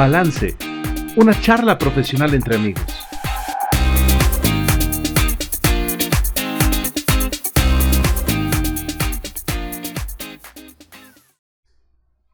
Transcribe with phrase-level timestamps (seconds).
[0.00, 0.56] Balance,
[1.16, 2.82] una charla profesional entre amigos.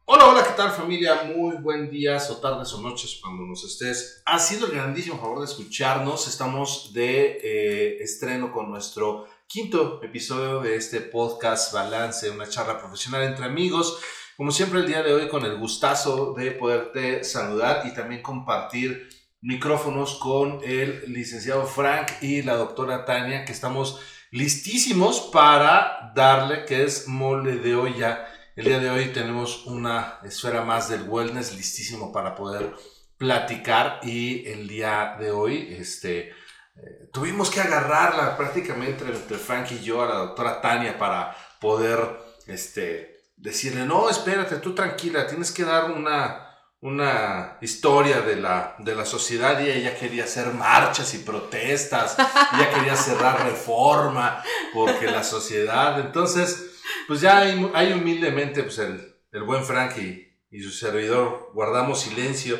[0.05, 1.23] Hola, hola, ¿qué tal familia?
[1.35, 4.21] Muy buen días o tardes o noches cuando nos estés.
[4.25, 6.25] Ha sido el grandísimo favor de escucharnos.
[6.29, 13.23] Estamos de eh, estreno con nuestro quinto episodio de este podcast Balance, una charla profesional
[13.23, 13.99] entre amigos.
[14.37, 19.09] Como siempre el día de hoy con el gustazo de poderte saludar y también compartir
[19.41, 26.83] micrófonos con el licenciado Frank y la doctora Tania que estamos listísimos para darle que
[26.83, 28.27] es mole de olla.
[28.55, 32.75] El día de hoy tenemos una esfera más del wellness listísimo para poder
[33.17, 36.29] platicar y el día de hoy este
[36.75, 41.97] eh, tuvimos que agarrarla prácticamente entre Frank y yo a la doctora Tania para poder
[42.45, 48.95] este, decirle, no, espérate, tú tranquila, tienes que dar una, una historia de la, de
[48.95, 52.17] la sociedad y ella quería hacer marchas y protestas,
[52.53, 56.71] ella quería cerrar reforma porque la sociedad, entonces,
[57.07, 62.59] pues ya hay, humildemente, pues el, el buen Frank y, y su servidor guardamos silencio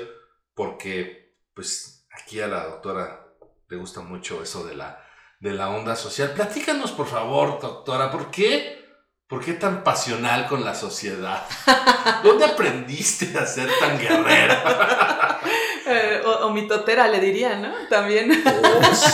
[0.54, 3.28] porque, pues, aquí a la doctora
[3.70, 5.04] le gusta mucho eso de la,
[5.40, 6.32] de la onda social.
[6.34, 8.77] Platícanos, por favor, doctora, ¿por qué?
[9.28, 11.44] ¿Por qué tan pasional con la sociedad?
[12.24, 15.42] ¿Dónde aprendiste a ser tan guerrera?
[15.90, 17.72] Eh, o, mi totera, le diría, ¿no?
[17.90, 18.30] También.
[18.46, 19.10] Oh, sí,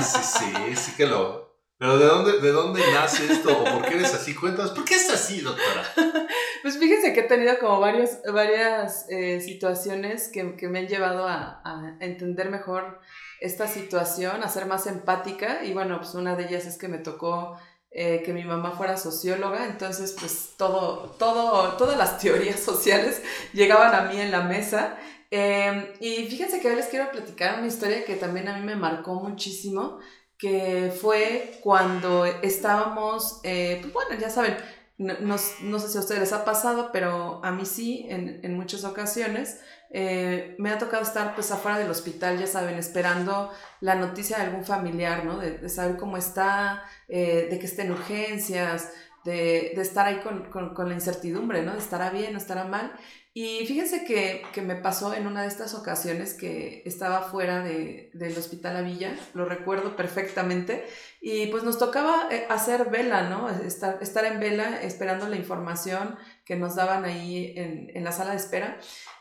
[0.00, 1.46] sí, sí, sí que lo,
[1.78, 3.60] pero ¿de dónde, ¿de dónde nace esto?
[3.60, 4.34] ¿O por qué eres así?
[4.34, 5.82] Cuéntanos, ¿por qué es así, doctora?
[6.62, 11.28] Pues fíjense que he tenido como varios, varias eh, situaciones que, que, me han llevado
[11.28, 13.00] a, a, entender mejor
[13.40, 15.62] esta situación, a ser más empática.
[15.62, 17.56] Y bueno, pues una de ellas es que me tocó
[17.90, 23.94] eh, que mi mamá fuera socióloga, entonces pues todo, todo, todas las teorías sociales llegaban
[23.94, 24.96] a mí en la mesa.
[25.30, 28.76] Eh, y fíjense que hoy les quiero platicar una historia que también a mí me
[28.76, 29.98] marcó muchísimo
[30.38, 34.56] que fue cuando estábamos, eh, pues bueno, ya saben,
[34.98, 38.56] no, no, sé si a ustedes les ha pasado, pero a mí sí, en, en
[38.56, 43.94] muchas ocasiones, eh, me ha tocado estar pues afuera del hospital, ya saben, esperando la
[43.94, 45.38] noticia de algún familiar, ¿no?
[45.38, 48.92] De, saber cómo está, eh, de que esté en urgencias,
[49.24, 51.72] de, de estar ahí con, con, con, la incertidumbre, ¿no?
[51.72, 52.92] De estará bien o estará mal.
[53.38, 58.08] Y fíjense que, que, me pasó en una de estas ocasiones que estaba fuera de,
[58.14, 60.86] del hospital Villa, lo recuerdo perfectamente,
[61.20, 63.50] y pues nos tocaba eh, hacer vela, ¿no?
[63.50, 68.30] Estar, estar en vela esperando la información que nos daban ahí en, en la sala
[68.30, 68.78] de espera.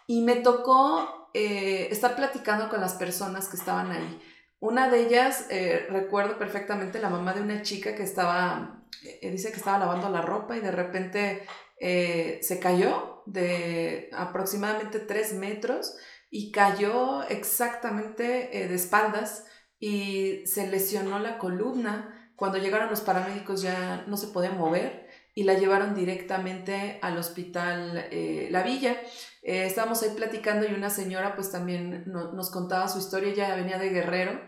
[0.08, 4.22] Y me tocó eh, estar platicando con las personas que estaban ahí.
[4.62, 8.86] Una de ellas, eh, recuerdo perfectamente, la mamá de una chica que estaba,
[9.22, 11.46] dice que estaba lavando la ropa y de repente
[11.80, 15.96] se cayó de aproximadamente 3 metros
[16.30, 19.46] y cayó exactamente eh, de espaldas
[19.80, 22.32] y se lesionó la columna.
[22.36, 28.08] Cuando llegaron los paramédicos ya no se podía mover y la llevaron directamente al hospital
[28.12, 28.98] eh, La Villa.
[29.44, 33.78] Eh, estábamos ahí platicando y una señora pues también nos contaba su historia, ella venía
[33.78, 34.42] de Guerrero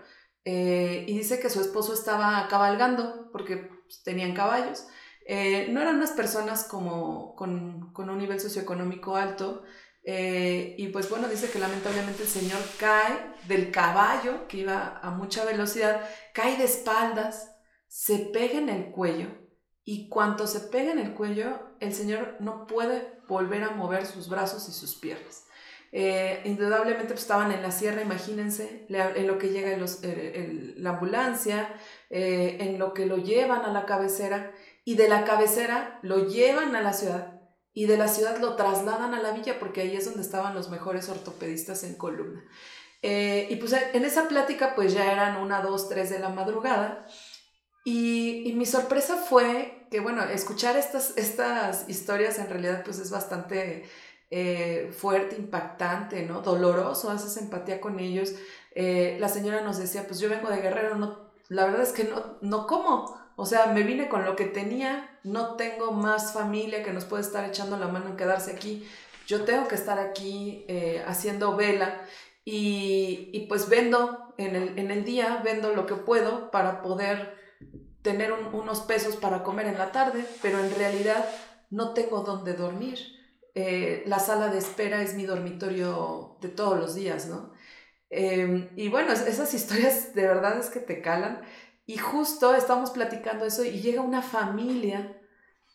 [0.44, 4.88] y dice que su esposo estaba cabalgando porque pues, tenían caballos
[5.29, 9.63] eh, no eran unas personas como con, un nivel socioeconómico alto.
[10.03, 15.11] Eh, y pues bueno, dice que lamentablemente el señor cae del caballo, que iba a
[15.11, 16.01] mucha velocidad,
[16.33, 17.51] cae de espaldas,
[17.88, 19.27] se pega en el cuello
[19.83, 24.29] y cuando se pega en el cuello, el señor no puede volver a mover sus
[24.29, 25.45] brazos y sus piernas.
[25.91, 31.73] Eh, indudablemente pues, estaban en la sierra, imagínense, en lo que llega la ambulancia,
[32.09, 34.53] en lo que lo llevan a la cabecera
[34.88, 37.42] y de la cabecera lo llevan a la ciudad
[37.74, 40.70] y de la ciudad lo trasladan a la villa porque ahí es donde estaban los
[40.70, 42.42] mejores ortopedistas en columna.
[43.02, 47.06] Eh, y pues en esa plática pues ya eran una, dos, tres de la madrugada
[47.84, 53.90] y, mi sorpresa fue que bueno, escuchar estas, estas historias en realidad pues es bastante
[54.30, 56.42] eh, fuerte, impactante, ¿no?
[56.42, 58.36] Doloroso, haces empatía con ellos.
[58.74, 62.06] Eh, la señora nos decía pues yo vengo de Guerrero, no, la verdad es que
[62.06, 66.84] no, no como o sea, me vine con lo que tenía, no tengo más familia
[66.84, 68.84] que nos puede estar echando la mano en quedarse aquí.
[69.28, 72.01] Yo tengo que estar aquí eh, haciendo vela
[72.44, 77.36] y, pues vendo en el, día, vendo lo que puedo para poder
[78.01, 81.24] tener unos pesos para comer en la tarde, pero en realidad
[81.69, 82.98] no tengo dónde dormir.
[83.54, 87.51] Eh, la sala de espera es mi dormitorio de todos los días, ¿no?
[88.10, 91.42] Em, y bueno, esas historias de verdad es que te calan.
[91.88, 95.19] Y justo estamos platicando eso y llega una familia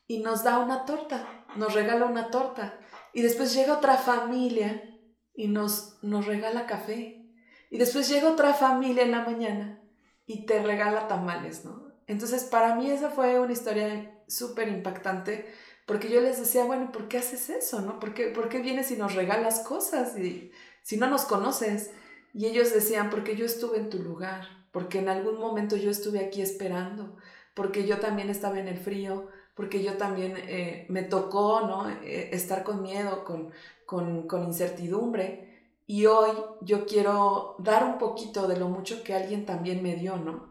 [0.06, 2.78] y nos da una torta, nos regala una torta.
[3.12, 5.00] Y después llega otra familia
[5.34, 7.26] y nos, nos regala café.
[7.70, 9.82] Y después llega otra familia en la mañana
[10.26, 11.90] y te regala tamales, ¿no?
[12.06, 15.50] Entonces, para mí esa fue una historia súper impactante
[15.86, 17.98] porque yo les decía, bueno, ¿por qué haces eso, no?
[17.98, 21.90] ¿Por qué, ¿Por qué vienes y nos regalas cosas y, si no nos conoces?
[22.34, 26.18] Y ellos decían, porque yo estuve en tu lugar, porque en algún momento yo estuve
[26.24, 27.16] aquí esperando,
[27.54, 31.88] porque yo también estaba en el frío, porque yo también eh, me tocó, ¿no?
[31.88, 33.52] Eh, estar con miedo, con,
[33.86, 35.68] con, incertidumbre.
[35.86, 36.30] Y hoy
[36.62, 40.50] yo quiero dar un poquito de lo mucho que alguien también me dio, ¿no?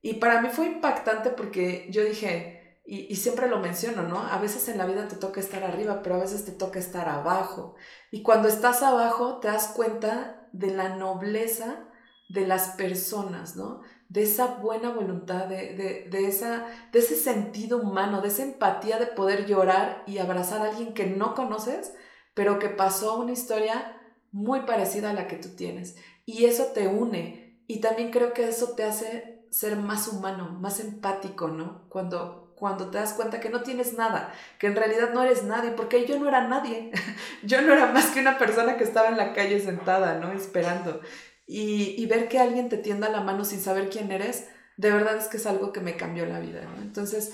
[0.00, 4.18] Y para mí fue impactante porque yo dije, y, siempre lo menciono, ¿no?
[4.18, 7.06] A veces en la vida te toca estar arriba, pero a veces te toca estar
[7.08, 7.74] abajo.
[8.10, 11.87] Y cuando estás abajo te das cuenta de la nobleza
[12.28, 13.80] de las personas, ¿no?
[14.08, 19.06] De esa buena voluntad, de, de, esa, de ese sentido humano, de esa empatía de
[19.06, 21.94] poder llorar y abrazar a alguien que no conoces,
[22.34, 24.00] pero que pasó una historia
[24.32, 25.96] muy parecida a la que tú tienes.
[26.24, 27.62] Y eso te une.
[27.66, 31.88] Y también creo que eso te hace ser más humano, más empático, ¿no?
[31.88, 35.70] Cuando, cuando te das cuenta que no tienes nada, que en realidad no eres nadie,
[35.70, 36.90] porque yo no era nadie.
[37.42, 40.32] yo no era más que una persona que estaba en la calle sentada, ¿no?
[40.32, 41.00] Esperando.
[41.50, 45.28] Y, ver que alguien te tienda la mano sin saber quién eres, de verdad es
[45.28, 46.60] que es algo que me cambió la vida.
[46.82, 47.32] Entonces,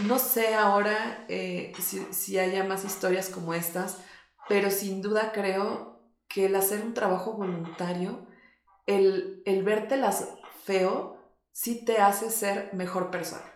[0.00, 3.98] no sé ahora eh, si, si haya más historias como estas,
[4.50, 8.26] pero sin duda creo que el hacer un trabajo voluntario,
[8.86, 10.28] el, el vértelas
[10.64, 11.18] feo,
[11.50, 13.50] sí te hace ser mejor persona.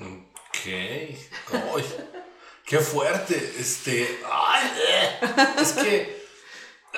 [0.00, 0.64] Ok.
[2.64, 3.36] ¡Qué fuerte!
[3.58, 4.18] Este.
[4.30, 4.70] ¡Ay!
[4.88, 5.28] Eh,
[5.60, 6.22] es que.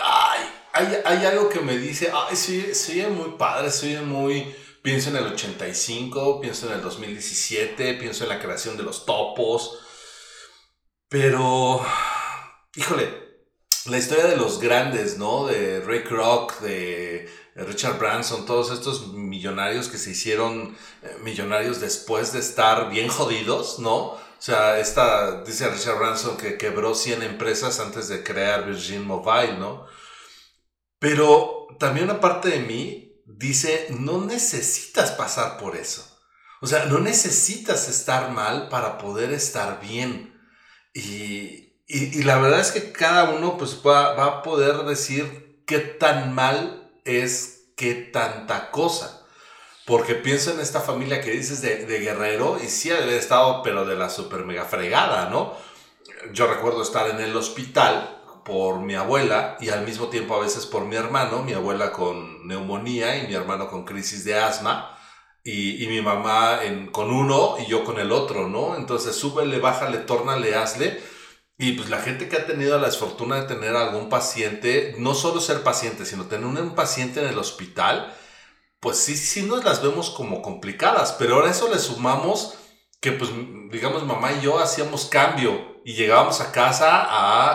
[0.01, 0.60] ¡Ay!
[0.73, 2.13] Hay, hay, algo que me dice.
[2.13, 2.37] ¡Ay!
[2.37, 4.55] Sí, sí, muy padre, soy muy.
[4.83, 9.79] Pienso en el 85, pienso en el 2017, pienso en la creación de los topos.
[11.09, 11.85] Pero.
[12.77, 13.31] Híjole,
[13.87, 15.47] la historia de los grandes, ¿no?
[15.47, 22.33] De Ray Kroc, de Richard Branson, todos estos millonarios que se hicieron eh, millonarios después
[22.33, 23.97] de estar bien jodidos, ¿no?
[23.97, 29.59] O sea, esta, dice Richard Branson que quebró 100 empresas antes de crear Virgin Mobile,
[29.59, 29.87] ¿no?
[31.01, 36.07] Pero también una parte de mí dice, no necesitas pasar por eso.
[36.61, 40.39] O sea, no necesitas estar mal para poder estar bien.
[40.93, 46.35] Y, y, la verdad es que cada uno pues va, a poder decir qué tan
[46.35, 49.27] mal es qué tanta cosa.
[49.87, 53.97] Porque pienso en esta familia que dices de, Guerrero y sí ha estado pero de
[53.97, 55.57] la super mega fregada, ¿no?
[56.33, 58.20] Yo recuerdo estar en el hospital
[58.51, 62.47] por mi abuela y al mismo tiempo a veces por mi hermano, mi abuela con
[62.49, 64.97] neumonía y mi hermano con crisis de asma.
[65.43, 66.61] Y, mi mamá
[66.93, 68.77] con uno y yo con el otro, ¿no?
[68.77, 71.01] Entonces súbele, bájale, tórnale, hazle
[71.63, 75.43] y pues la gente que ha tenido la desfortuna de tener algún paciente, no solo
[75.43, 78.17] ser paciente, sino tener un paciente en el hospital,
[78.81, 82.55] pues sí, sí nos las vemos como complicadas, pero ahora eso le sumamos
[82.99, 83.31] que pues
[83.71, 87.07] digamos mamá y yo hacíamos cambio y llegábamos a casa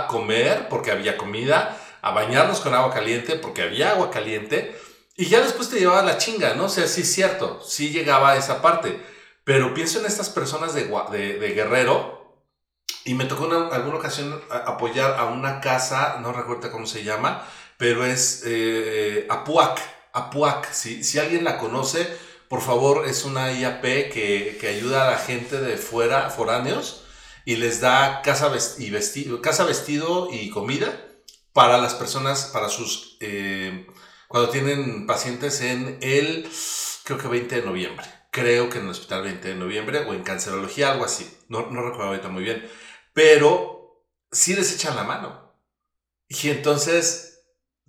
[0.02, 4.76] a comer porque había comida, a bañarnos con agua caliente porque había agua caliente
[5.18, 6.66] y ya después te llevaba la chinga, ¿no?
[6.66, 9.00] O sea, sí es cierto, sí llegaba a esa parte,
[9.46, 12.44] pero pienso en estas personas de, de, Guerrero
[13.06, 17.48] y me tocó en alguna ocasión apoyar a una casa, no recuerdo cómo se llama,
[17.78, 19.80] pero es eh, Apuac.
[20.12, 22.08] Apuac, si, si alguien la conoce,
[22.50, 27.05] por favor, es una IAP que, que ayuda a la gente de fuera, foráneos,
[27.46, 31.08] y les da casa, y vestido, casa vestido y comida
[31.54, 33.18] para las personas, para sus...
[33.22, 33.88] Eh,
[34.28, 36.50] cuando tienen pacientes en el,
[37.04, 38.06] creo que 20 de noviembre.
[38.32, 41.30] Creo que en el hospital 20 de noviembre o en cancerología, algo así.
[41.48, 42.68] No, no recuerdo ahorita muy bien
[43.16, 45.58] pero sí les echan la mano.
[46.28, 47.46] Y entonces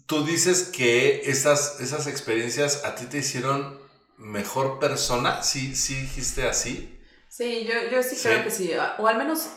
[0.06, 3.80] tú dices que esas, esas experiencias a ti te hicieron
[4.16, 6.95] mejor persona, ¿sí, sí dijiste así?
[7.36, 9.50] Sí, yo, sí, creo que sí, o al menos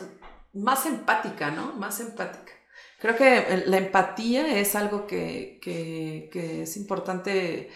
[0.52, 1.72] más empática, ¿no?
[1.76, 2.52] Más empática.
[2.98, 7.70] Creo que la empatía es algo que, que es importante,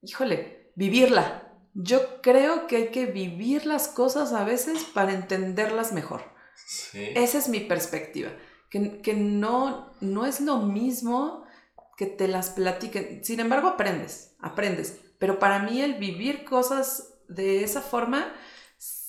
[0.00, 1.52] híjole, vivirla.
[1.74, 6.22] Yo creo que hay que vivir las cosas a veces para entenderlas mejor.
[6.94, 8.30] Esa es mi perspectiva.
[8.70, 11.44] Que, que, no, no es lo mismo
[11.98, 13.22] que te las platiquen.
[13.26, 14.98] Sin embargo, aprendes, aprendes.
[15.18, 18.32] Pero para mí el vivir cosas de esa forma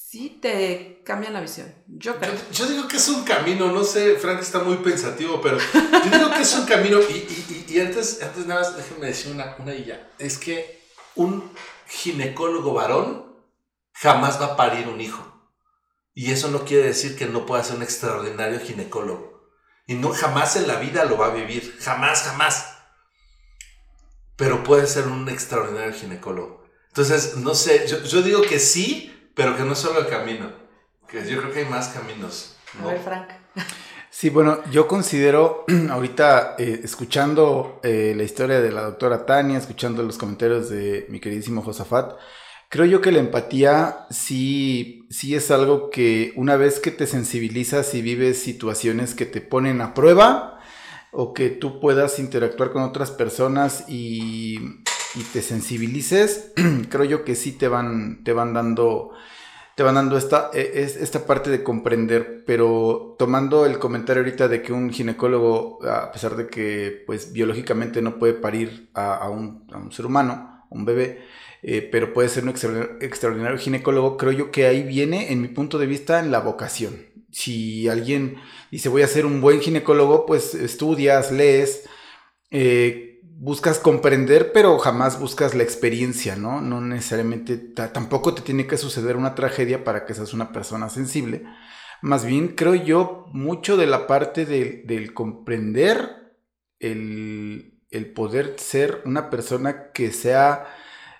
[0.10, 1.72] sí te cambia la visión.
[1.88, 2.34] Yo creo.
[2.52, 6.32] Yo, digo que es un camino, no sé, Frank está muy pensativo, pero yo digo
[6.32, 7.00] que es un camino.
[7.00, 10.12] Y, y, y antes, antes nada más, déjenme decir una, una y ya.
[10.18, 10.82] Es que
[11.16, 11.52] un
[11.88, 13.36] ginecólogo varón
[13.94, 15.26] jamás va a parir un hijo.
[16.16, 19.52] Y eso no quiere decir que no pueda ser un extraordinario ginecólogo.
[19.86, 22.78] y no jamás en la vida lo va a vivir, jamás, jamás.
[24.36, 26.64] Pero puede ser un extraordinario ginecólogo.
[26.88, 30.52] Entonces, no sé, yo, digo que sí, pero que no es solo el camino,
[31.08, 32.58] que yo creo que hay más caminos.
[32.84, 33.30] A ver, Frank.
[34.10, 40.04] Sí, bueno, yo considero ahorita eh, escuchando eh, la historia de la doctora Tania, escuchando
[40.04, 42.18] los comentarios de mi queridísimo Josafat,
[42.68, 47.94] creo yo que la empatía sí, sí es algo que una vez que te sensibilizas
[47.94, 50.60] y vives situaciones que te ponen a prueba
[51.14, 54.84] o que tú puedas interactuar con otras personas y,
[55.16, 56.52] y te sensibilices,
[56.90, 59.12] creo yo que sí te van, te van dando
[59.80, 64.62] te van dando esta, e, esta parte de comprender, pero tomando el comentario ahorita de
[64.62, 70.06] que un ginecólogo, a pesar de que pues biológicamente no puede parir a, un, ser
[70.06, 71.22] humano, un bebé,
[71.64, 75.78] eh, pero puede ser un extraordinario ginecólogo, creo yo que ahí viene, en mi punto
[75.78, 76.98] de vista, en la vocación.
[77.32, 78.36] Si alguien
[78.72, 81.88] dice voy a ser un buen ginecólogo, pues estudias, lees,
[82.52, 83.09] eh,
[83.40, 86.60] buscas comprender, pero jamás buscas la experiencia, ¿no?
[86.60, 91.46] No necesariamente, tampoco te tiene que suceder una tragedia para que seas una persona sensible.
[92.02, 96.36] Más bien, creo yo, mucho de la parte del comprender,
[96.80, 97.80] el,
[98.14, 100.66] poder ser una persona que sea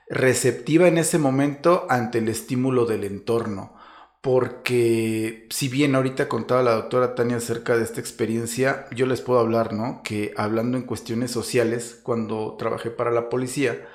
[0.10, 3.76] receptiva en ese momento ante el estímulo del entorno
[4.22, 9.40] porque si bien ahorita contaba la doctora Tania acerca de esta experiencia, yo les puedo
[9.40, 10.02] hablar, ¿no?
[10.04, 13.88] Que hablando en cuestiones sociales, cuando trabajé para la policía,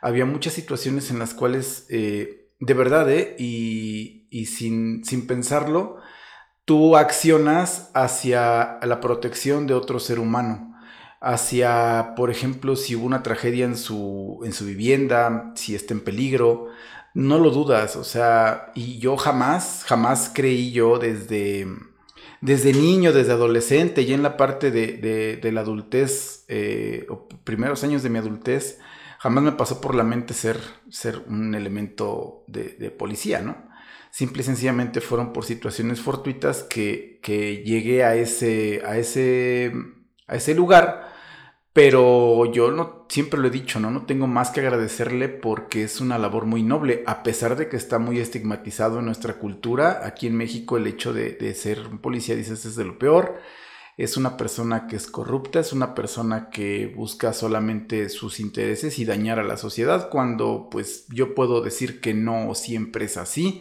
[0.00, 3.36] había muchas situaciones en las cuales, eh, de verdad, ¿eh?
[3.38, 5.98] Y, y sin, sin pensarlo,
[6.64, 10.72] tú accionas hacia la protección de otro ser humano
[11.20, 16.00] hacia, por ejemplo, si hubo una tragedia en su, en su vivienda, si está en
[16.00, 16.68] peligro,
[17.16, 21.66] no lo dudas, o sea, y yo jamás, jamás creí yo desde,
[22.42, 27.82] desde niño, desde adolescente, y en la parte de, de, la adultez, eh, o primeros
[27.84, 28.80] años de mi adultez,
[29.18, 30.58] jamás me pasó por la mente ser,
[30.90, 33.66] ser un elemento de, policía, ¿no?
[34.10, 39.72] Simple y sencillamente fueron por situaciones fortuitas que, que llegué a ese, a ese,
[40.26, 41.15] a ese lugar
[41.76, 43.90] pero yo no, siempre lo he dicho, ¿no?
[43.90, 47.76] No tengo más que agradecerle porque es una labor muy noble, a pesar de que
[47.76, 50.00] está muy estigmatizado en nuestra cultura.
[50.06, 53.42] Aquí en México el hecho de, ser un policía, dices, es de lo peor.
[53.98, 59.04] Es una persona que es corrupta, es una persona que busca solamente sus intereses y
[59.04, 63.60] dañar a la sociedad, cuando pues yo puedo decir que no siempre es así.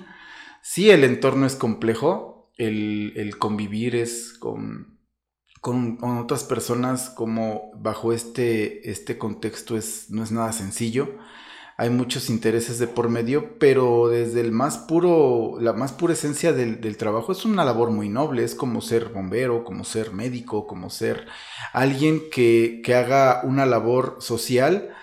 [0.61, 4.94] Sí, el entorno es complejo, el, el convivir es con
[5.65, 11.17] con, otras personas como bajo este, este contexto es, no es nada sencillo.
[11.75, 16.53] Hay muchos intereses de por medio, pero desde el más puro, la más pura esencia
[16.53, 20.67] del, del, trabajo es una labor muy noble, es como ser bombero, como ser médico,
[20.67, 21.25] como ser
[21.73, 24.93] alguien que, que haga una labor social,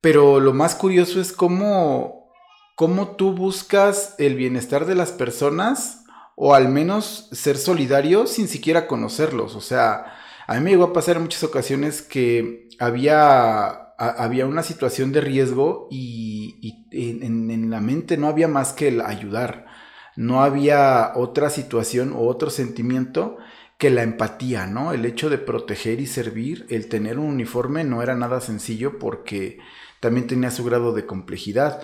[0.00, 2.30] pero lo más curioso es cómo,
[2.76, 6.05] cómo tú buscas el bienestar de las personas
[6.36, 9.56] o al menos ser solidario sin siquiera conocerlos.
[9.56, 10.14] O sea,
[10.46, 13.66] a mí me llegó a pasar en muchas ocasiones que había,
[13.96, 19.66] había una situación de riesgo y, en, la mente no había más que el ayudar.
[20.14, 23.38] No había otra situación o otro sentimiento
[23.78, 24.92] que la empatía, ¿no?
[24.92, 29.58] El hecho de proteger y servir, el tener un uniforme no era nada sencillo porque
[30.00, 31.82] también tenía su grado de complejidad.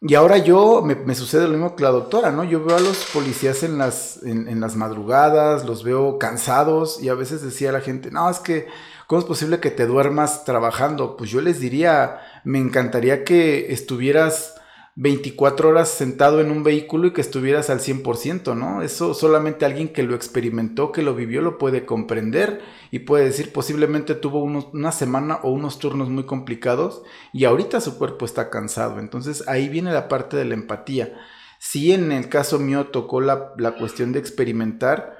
[0.00, 2.44] Y ahora yo, me, sucede lo mismo que la doctora, ¿no?
[2.44, 7.14] Yo veo a los policías en las, en, las madrugadas, los veo cansados y a
[7.14, 8.66] veces decía la gente, no, es que,
[9.06, 11.16] ¿cómo es posible que te duermas trabajando?
[11.16, 14.56] Pues yo les diría, me encantaría que estuvieras
[14.96, 18.80] 24 horas sentado en un vehículo y que estuvieras al 100%, ¿no?
[18.80, 22.60] Eso solamente alguien que lo experimentó, que lo vivió, lo puede comprender
[22.92, 27.98] y puede decir posiblemente tuvo una semana o unos turnos muy complicados y ahorita su
[27.98, 29.00] cuerpo está cansado.
[29.00, 31.12] Entonces ahí viene la parte de la empatía.
[31.58, 35.16] Sí, en el caso mío tocó la, la cuestión de experimentar,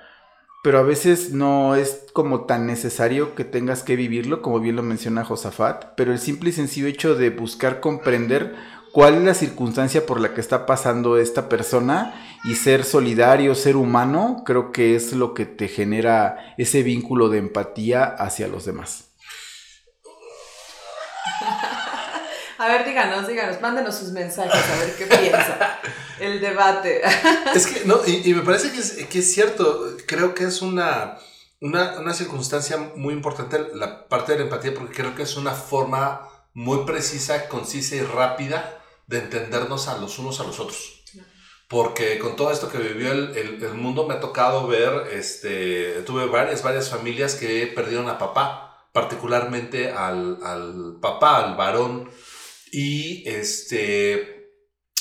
[0.63, 4.83] pero a veces no es como tan necesario que tengas que vivirlo, como bien lo
[4.83, 8.55] menciona Josafat, pero el simple y sencillo hecho de buscar comprender
[8.95, 13.75] cuál es la circunstancia por la que está pasando esta persona y ser solidario, ser
[13.75, 19.07] humano, creo que es lo que te genera ese vínculo de empatía hacia los demás.
[22.57, 25.81] A ver, díganos, díganos, mándenos sus mensajes, a ver qué piensa.
[26.21, 27.03] El debate.
[27.55, 31.19] Es que, no, y, me parece que es, que es, cierto, creo que es una,
[31.61, 35.51] una, una circunstancia muy importante la parte de la empatía, porque creo que es una
[35.51, 41.03] forma muy precisa, concisa y rápida de entendernos a los unos a los otros.
[41.69, 46.27] porque con todo esto que vivió el, el, mundo me ha tocado ver, este, tuve
[46.27, 52.11] varias, varias familias que perdieron a papá, particularmente al, al papá, al varón,
[52.71, 54.53] y este,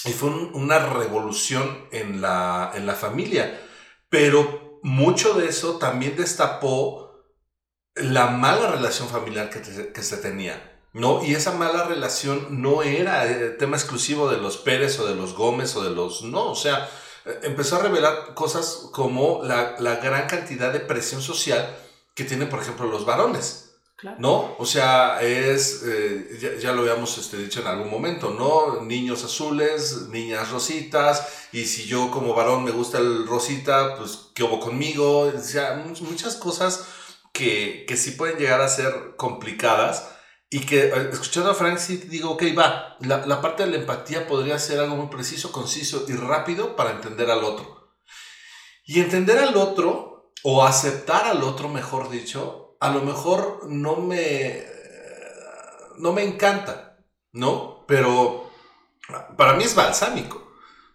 [0.05, 3.61] y fue una revolución en la, en la familia,
[4.09, 7.23] pero mucho de eso también destapó
[7.95, 9.61] la mala relación familiar que,
[9.93, 10.72] que se tenía.
[10.93, 11.23] ¿No?
[11.23, 15.33] Y esa mala relación no era eh, tema exclusivo de los Pérez o de los
[15.33, 16.21] Gómez o de los...
[16.21, 16.89] No, o sea,
[17.25, 21.75] eh, empezó a revelar cosas como la, gran cantidad de presión social
[22.13, 23.71] que tienen, por ejemplo, los varones.
[24.17, 24.53] ¿No?
[24.59, 28.81] O sea, es, eh, ya, lo habíamos este, dicho en algún momento, ¿no?
[28.83, 34.43] Niños azules, niñas rositas, y si yo como varón me gusta el rosita, pues, ¿qué
[34.43, 35.19] hubo conmigo?
[35.33, 36.83] O sea, muchas cosas
[37.31, 40.12] que, que sí pueden llegar a ser complicadas
[40.53, 44.27] y que eh, escuchando a Frank digo, ok, va, la, la, parte de la empatía
[44.27, 47.95] podría ser algo muy preciso, conciso y rápido para entender al otro.
[48.85, 54.63] Y entender al otro, o aceptar al otro, mejor dicho, a lo mejor no me,
[55.97, 56.99] no me encanta,
[57.31, 57.85] ¿no?
[57.87, 58.51] Pero
[59.35, 60.42] para mí es balsámico.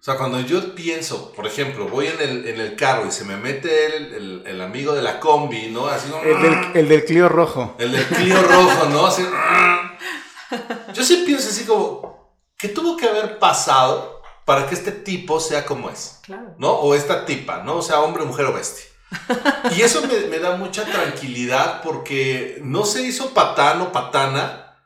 [0.00, 3.25] O sea, cuando yo pienso, por ejemplo, voy en el, en el carro y se
[3.25, 5.88] me mete el, el, el amigo de la combi, ¿no?
[5.88, 7.75] Así como, el, del, el del Clio rojo.
[7.78, 9.07] El del Clio rojo, ¿no?
[9.07, 9.25] Así,
[10.95, 15.67] yo sí pienso así como, ¿qué tuvo que haber pasado para que este tipo sea
[15.67, 16.21] como es?
[16.23, 16.55] Claro.
[16.59, 16.71] ¿No?
[16.71, 17.78] O esta tipa, ¿no?
[17.78, 18.85] O sea, hombre, mujer o bestia.
[19.76, 24.76] Y eso me, me da mucha tranquilidad porque no se hizo patán o patana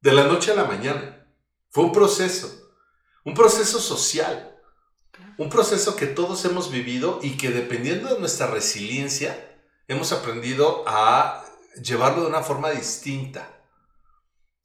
[0.00, 1.26] de la noche a la mañana.
[1.70, 2.50] Fue un proceso.
[3.24, 4.53] Un proceso social
[5.38, 9.56] un proceso que todos hemos vivido y que dependiendo de nuestra resiliencia,
[9.88, 11.44] hemos aprendido a
[11.82, 13.48] llevarlo de una forma distinta.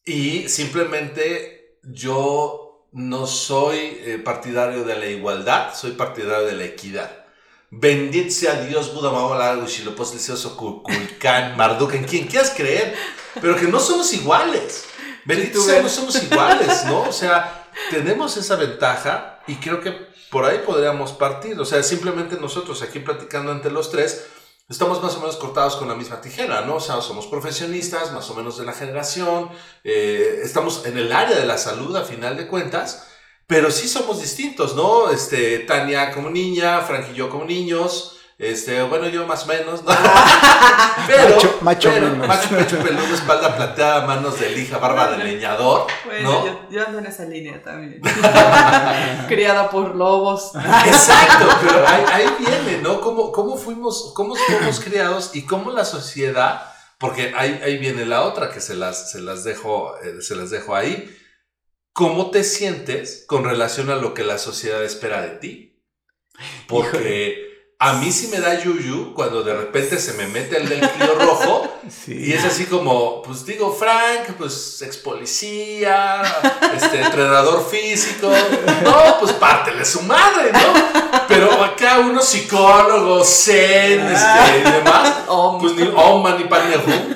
[0.05, 7.25] Y simplemente yo no soy eh, partidario de la igualdad, soy partidario de la equidad.
[7.71, 12.95] Bendito sea Dios, Buda, Mahoma, Huitzilopochtli, Zeus, Kukulcán, Marduk, en quien quieras creer,
[13.39, 14.85] pero que no somos iguales.
[15.25, 17.01] Bendito sea, no somos iguales, ¿no?
[17.01, 19.91] O sea, tenemos esa ventaja y creo que
[20.29, 21.59] por ahí podríamos partir.
[21.59, 24.27] O sea, simplemente nosotros aquí platicando entre los tres,
[24.69, 26.75] estamos más o menos cortados con la misma tijera, ¿no?
[26.75, 29.49] O sea, somos profesionistas, más o menos de la generación,
[29.83, 33.07] eh, estamos en el área de la salud a final de cuentas,
[33.47, 35.09] pero sí somos distintos, ¿no?
[35.09, 38.18] Este, Tania como niña, Frank y yo como niños.
[38.39, 39.91] Este, bueno, yo más o menos, ¿no?
[41.07, 45.87] pero, macho, macho, pero, macho pecho peludo, espalda plateada, manos de lija, barba de leñador.
[46.05, 48.01] Bueno, yo, yo, ando en esa línea también.
[49.27, 50.53] Criada por lobos.
[50.55, 53.01] Exacto, pero ahí, ahí viene, ¿no?
[53.01, 56.63] ¿Cómo, cómo fuimos, cómo fuimos criados y cómo la sociedad,
[56.97, 60.49] porque ahí, ahí viene la otra que se las, se las dejo, eh, se las
[60.49, 61.13] dejo ahí.
[61.91, 65.83] ¿Cómo te sientes con relación a lo que la sociedad espera de ti?
[66.69, 67.48] Porque
[67.81, 70.81] a mí sí me da yuyu cuando de repente se me mete el del
[71.17, 71.65] rojo
[72.07, 76.21] y es así como, pues digo, Frank, pues ex policía,
[76.75, 78.29] este, entrenador físico.
[78.83, 81.19] No, pues pártele su madre, ¿no?
[81.29, 85.13] Pero acá unos psicólogos, zen, este, y demás,
[85.61, 86.63] pues ni Oman ni Pan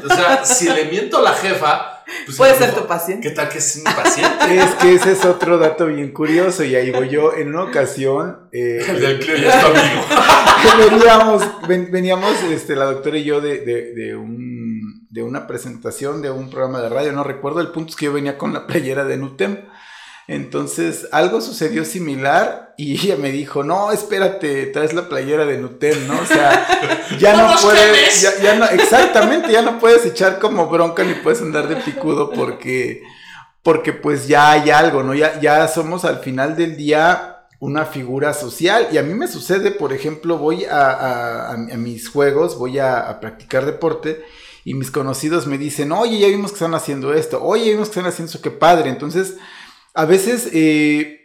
[0.09, 1.92] O sea, si le miento a la jefa,
[2.25, 3.29] pues Puede ser tu paciente.
[3.29, 4.33] ¿Qué tal que es mi paciente?
[4.63, 6.63] Es que ese es otro dato bien curioso.
[6.63, 7.33] Y ahí voy yo.
[7.33, 8.47] En una ocasión.
[8.51, 10.89] Eh, El del ya amigo.
[10.89, 11.43] veníamos,
[11.91, 16.49] veníamos este, la doctora y yo de, de, de, un, de una presentación de un
[16.49, 17.11] programa de radio.
[17.11, 17.61] No recuerdo.
[17.61, 19.57] El punto es que yo venía con la playera de Nutem.
[20.27, 26.07] Entonces, algo sucedió similar y ella me dijo, no, espérate, traes la playera de Nutem,
[26.07, 26.19] ¿no?
[26.19, 31.13] O sea, ya no, puedes, ya, no, exactamente, ya no puedes echar como bronca ni
[31.15, 33.03] puedes andar de picudo porque,
[33.61, 35.13] porque pues ya hay algo, ¿no?
[35.13, 37.33] Ya, ya somos al final del día
[37.63, 42.57] una figura social y a mí me sucede, por ejemplo, voy a, a, mis juegos,
[42.57, 44.25] voy a, practicar deporte
[44.65, 47.87] y mis conocidos me dicen, oye, ya vimos que están haciendo esto, oye, ya vimos
[47.87, 49.35] que están haciendo eso, qué padre, entonces
[49.93, 51.23] a veces eh,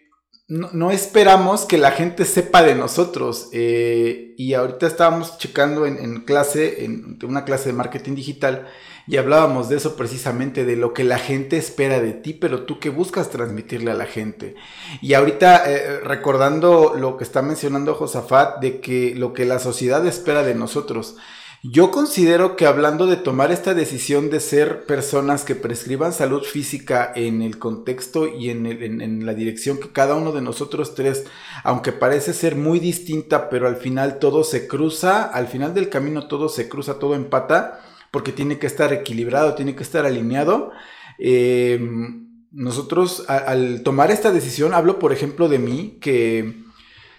[0.48, 3.48] no, esperamos que la gente sepa de nosotros.
[3.52, 8.66] Eh, y ahorita estábamos checando en, clase, en una clase de marketing digital,
[9.06, 12.78] y hablábamos de eso precisamente, de lo que la gente espera de ti, pero tú
[12.78, 14.54] qué buscas transmitirle a la gente.
[15.00, 20.06] Y ahorita eh, recordando lo que está mencionando Josafat, de que lo que la sociedad
[20.06, 21.16] espera de nosotros.
[21.64, 27.12] Yo considero que hablando de tomar esta decisión de ser personas que prescriban salud física
[27.16, 31.24] en el contexto y en, la dirección que cada uno de nosotros tres,
[31.64, 36.28] aunque parece ser muy distinta, pero al final todo se cruza, al final del camino
[36.28, 37.80] todo se cruza, todo empata,
[38.12, 40.70] porque tiene que estar equilibrado, tiene que estar alineado.
[41.18, 46.67] Em, nosotros al tomar esta decisión, hablo por ejemplo de mí, que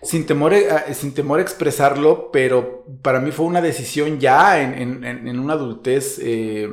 [0.01, 5.03] sin temor, a, sin temor a expresarlo, pero para mí fue una decisión ya en,
[5.03, 6.19] en, una adultez.
[6.21, 6.69] Eh,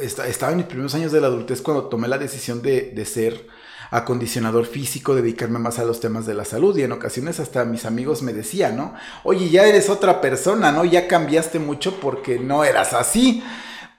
[0.00, 3.46] estaba en mis primeros años de la adultez cuando tomé la decisión de, de, ser
[3.92, 7.84] acondicionador físico, dedicarme más a los temas de la salud y en ocasiones hasta mis
[7.84, 8.94] amigos me decían, ¿no?
[9.22, 10.84] Oye, ya eres otra persona, ¿no?
[10.84, 13.44] Ya cambiaste mucho porque no eras así.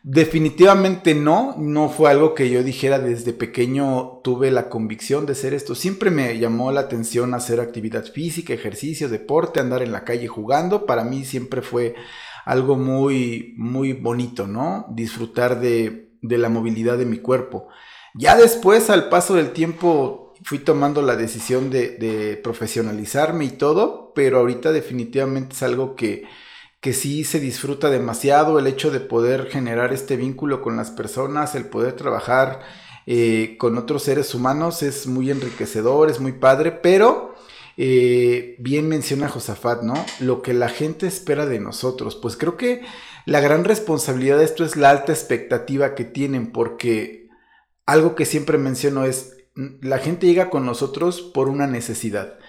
[0.05, 5.53] Definitivamente no, no fue algo que yo dijera desde pequeño tuve la convicción de ser
[5.53, 5.75] esto.
[5.75, 10.85] Siempre me llamó la atención hacer actividad física, ejercicio, deporte, andar en la calle jugando.
[10.85, 11.95] Para mí siempre fue
[12.43, 14.87] algo muy, muy bonito, ¿no?
[14.89, 17.69] Disfrutar de, de la movilidad de mi cuerpo.
[18.13, 24.11] Ya después, al paso del tiempo, fui tomando la decisión de, de profesionalizarme y todo,
[24.13, 26.25] pero ahorita definitivamente es algo que
[26.83, 31.55] que sí se disfruta demasiado el hecho de poder generar este vínculo con las personas,
[31.55, 32.59] el poder trabajar
[33.05, 37.35] eh, con otros seres humanos es muy enriquecedor, es muy padre, pero
[37.77, 39.93] eh, bien menciona Josafat, ¿no?
[40.19, 42.81] Lo que la gente espera de nosotros, pues creo que
[43.25, 47.29] la gran responsabilidad de esto es la alta expectativa que tienen, porque
[47.85, 52.39] algo que siempre menciono es, la gente llega con nosotros por una necesidad.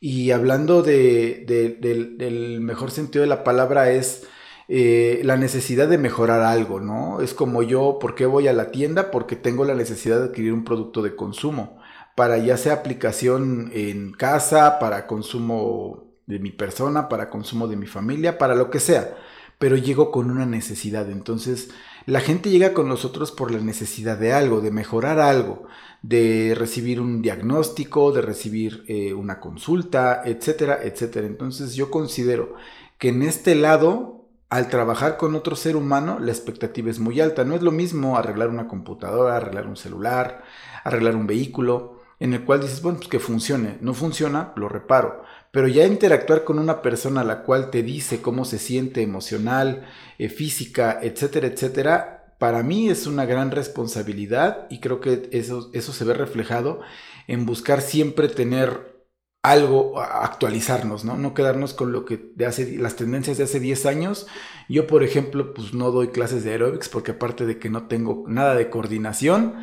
[0.00, 1.44] Y hablando de,
[1.78, 4.26] del mejor sentido de la palabra es
[4.68, 7.20] eh, la necesidad de mejorar algo, ¿no?
[7.20, 9.10] Es como yo, ¿por qué voy a la tienda?
[9.10, 11.78] Porque tengo la necesidad de adquirir un producto de consumo,
[12.14, 17.86] para ya sea aplicación en casa, para consumo de mi persona, para consumo de mi
[17.86, 19.16] familia, para lo que sea,
[19.58, 21.10] pero llego con una necesidad.
[21.10, 21.70] Entonces,
[22.06, 25.66] la gente llega con nosotros por la necesidad de algo, de mejorar algo
[26.02, 31.26] de recibir un diagnóstico, de recibir eh, una consulta, etcétera, etcétera.
[31.26, 32.54] Entonces yo considero
[32.98, 37.44] que en este lado, al trabajar con otro ser humano, la expectativa es muy alta.
[37.44, 40.42] No es lo mismo arreglar una computadora, arreglar un celular,
[40.84, 43.78] arreglar un vehículo, en el cual dices, bueno, pues que funcione.
[43.80, 45.22] No funciona, lo reparo.
[45.50, 49.86] Pero ya interactuar con una persona a la cual te dice cómo se siente emocional,
[50.18, 55.92] eh, física, etcétera, etcétera, para mí es una gran responsabilidad y creo que eso, eso
[55.92, 56.80] se ve reflejado
[57.28, 59.04] en buscar siempre tener
[59.42, 61.18] algo, actualizarnos, ¿no?
[61.18, 64.26] No quedarnos con lo que de hace, las tendencias de hace 10 años.
[64.70, 68.24] Yo, por ejemplo, pues no doy clases de aerobics porque aparte de que no tengo
[68.26, 69.56] nada de coordinación,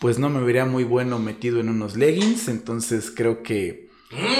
[0.00, 3.92] pues no me vería muy bueno metido en unos leggings, entonces creo que...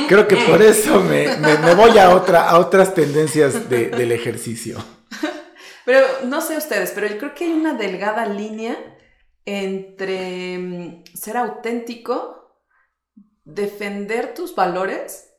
[0.09, 1.26] Creo que por eso me,
[1.74, 4.78] voy a, otra, a otras tendencias del ejercicio.
[5.85, 8.77] Pero no sé ustedes, pero yo creo que hay una delgada línea
[9.45, 12.61] entre mm, ser auténtico,
[13.45, 15.31] defender tus valores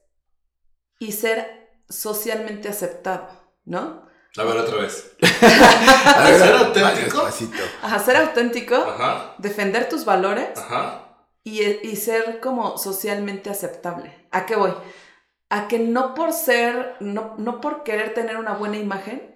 [0.99, 3.29] y ser socialmente aceptado,
[3.65, 4.03] ¿no?
[4.35, 5.15] A ver otra vez.
[5.21, 7.27] ser auténtico.
[7.83, 8.83] Ajá, ser auténtico,
[9.37, 10.49] defender tus valores
[11.43, 14.27] Y, y, ser como socialmente aceptable.
[14.31, 14.73] ¿A qué voy?
[15.49, 19.32] A que no por ser, no, no por querer tener una buena imagen,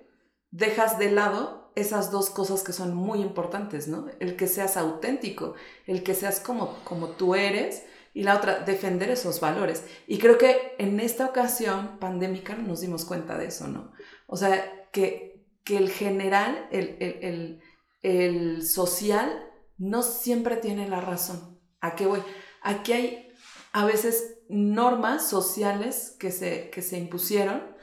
[0.58, 4.08] dejas de lado esas dos cosas que son muy importantes, ¿no?
[4.20, 5.54] El que seas auténtico,
[5.86, 7.84] el que seas como, como tú eres
[8.16, 9.84] y la otra, defender esos valores.
[10.08, 13.92] Y creo que en esta ocasión pandémica nos dimos cuenta de eso, ¿no?
[14.26, 17.62] O sea, que, que el general, el, el,
[18.02, 21.60] el, social, no siempre tiene la razón.
[21.80, 22.24] ¿A qué voy?
[22.64, 23.28] Aquí hay
[23.72, 27.77] a veces normas sociales que se, que se impusieron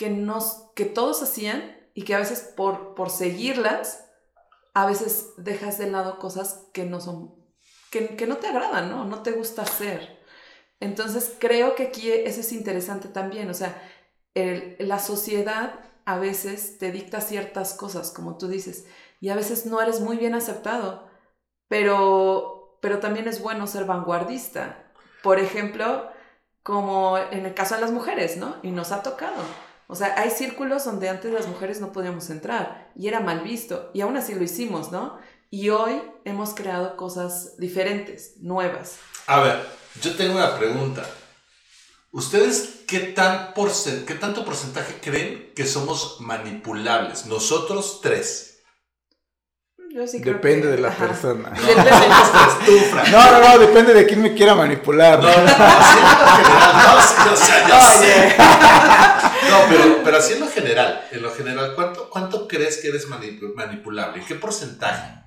[0.00, 4.08] que, nos, que todos hacían y que a veces por, por seguirlas,
[4.72, 7.34] a veces dejas de lado cosas que no son,
[7.90, 9.04] que, que no te agradan, ¿no?
[9.04, 10.18] No te gusta hacer.
[10.80, 13.78] Entonces creo que aquí eso es interesante también, o sea,
[14.34, 18.86] la sociedad a veces te dicta ciertas cosas, como tú dices,
[19.20, 21.10] y a veces no eres muy bien aceptado,
[21.68, 24.90] pero, pero también es bueno ser vanguardista.
[25.22, 26.08] Por ejemplo,
[26.62, 28.56] como en el caso de las mujeres, ¿no?
[28.62, 29.42] Y nos ha tocado.
[29.90, 33.90] O sea, hay círculos donde antes las mujeres no podíamos entrar y era mal visto
[33.92, 35.18] y aún así lo hicimos, ¿no?
[35.50, 38.98] Y hoy hemos creado cosas diferentes, nuevas.
[39.26, 39.66] A ver,
[40.00, 41.04] yo tengo una pregunta.
[42.12, 43.52] ¿Ustedes qué, tan
[44.06, 47.26] qué tanto porcentaje creen que somos manipulables?
[47.26, 48.60] Nosotros tres.
[50.22, 51.52] depende de la persona.
[53.10, 55.18] No, no, no, depende de quién me quiera manipular.
[55.18, 55.46] No, no, no,
[57.68, 59.29] no,
[59.68, 64.24] pero, pero así en lo general, en lo general, ¿cuánto, cuánto crees que eres manipulable?
[64.26, 65.20] ¿Qué porcentaje?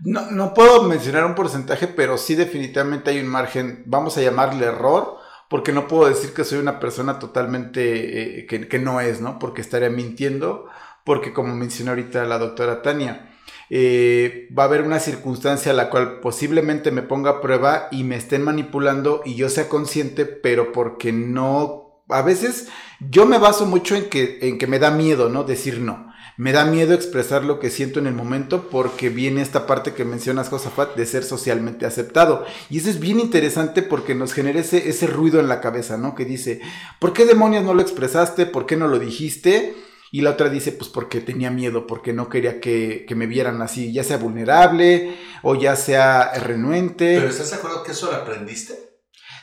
[0.00, 4.66] No, no puedo mencionar un porcentaje, pero sí definitivamente hay un margen, vamos a llamarle
[4.66, 5.16] error,
[5.50, 9.38] porque no puedo decir que soy una persona totalmente eh, que, que, no es, ¿no?
[9.38, 10.66] Porque estaría mintiendo,
[11.04, 13.28] porque como mencionó ahorita la doctora Tania,
[13.70, 18.04] eh, va a haber una circunstancia a la cual posiblemente me ponga a prueba y
[18.04, 22.68] me estén manipulando y yo sea consciente, pero porque no, a veces
[23.00, 25.44] yo me baso mucho en que, en que me da miedo, ¿no?
[25.44, 26.08] Decir no.
[26.36, 30.04] Me da miedo expresar lo que siento en el momento porque viene esta parte que
[30.04, 32.46] mencionas, Josafat, de ser socialmente aceptado.
[32.70, 36.14] Y eso es bien interesante porque nos genera ese, ese ruido en la cabeza, ¿no?
[36.14, 36.60] Que dice,
[37.00, 38.46] ¿por qué demonios no lo expresaste?
[38.46, 39.74] ¿Por qué no lo dijiste?
[40.10, 43.92] Y la otra dice, pues porque tenía miedo, porque no quería que, me vieran así,
[43.92, 47.16] ya sea vulnerable o ya sea renuente.
[47.16, 48.87] ¿Pero estás de acuerdo que eso lo aprendiste?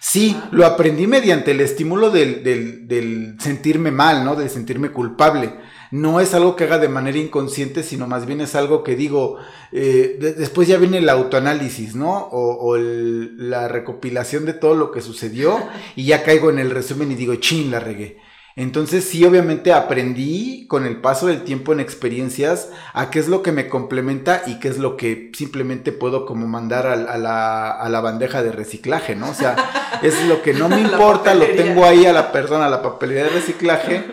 [0.08, 4.36] Sí, lo aprendí mediante el estímulo del, del, del sentirme mal, ¿no?
[4.36, 5.52] Del sentirme culpable
[5.96, 9.38] no es algo que haga de manera inconsciente, sino más bien es algo que digo,
[9.72, 12.28] eh, después ya viene el autoanálisis, ¿no?
[12.32, 15.58] O, la recopilación de todo lo que sucedió
[15.96, 18.18] y ya caigo en el resumen y digo, chin, la regué.
[18.58, 23.44] Entonces sí, obviamente aprendí con el paso del tiempo en experiencias a qué es lo
[23.44, 27.90] que me complementa y qué es lo que simplemente puedo como mandar a, la, a
[27.90, 29.30] la, bandeja de reciclaje, ¿no?
[29.30, 29.58] O sea,
[30.04, 33.26] es lo que no me importa, lo tengo ahí a la persona, a la papelería
[33.26, 34.06] de reciclaje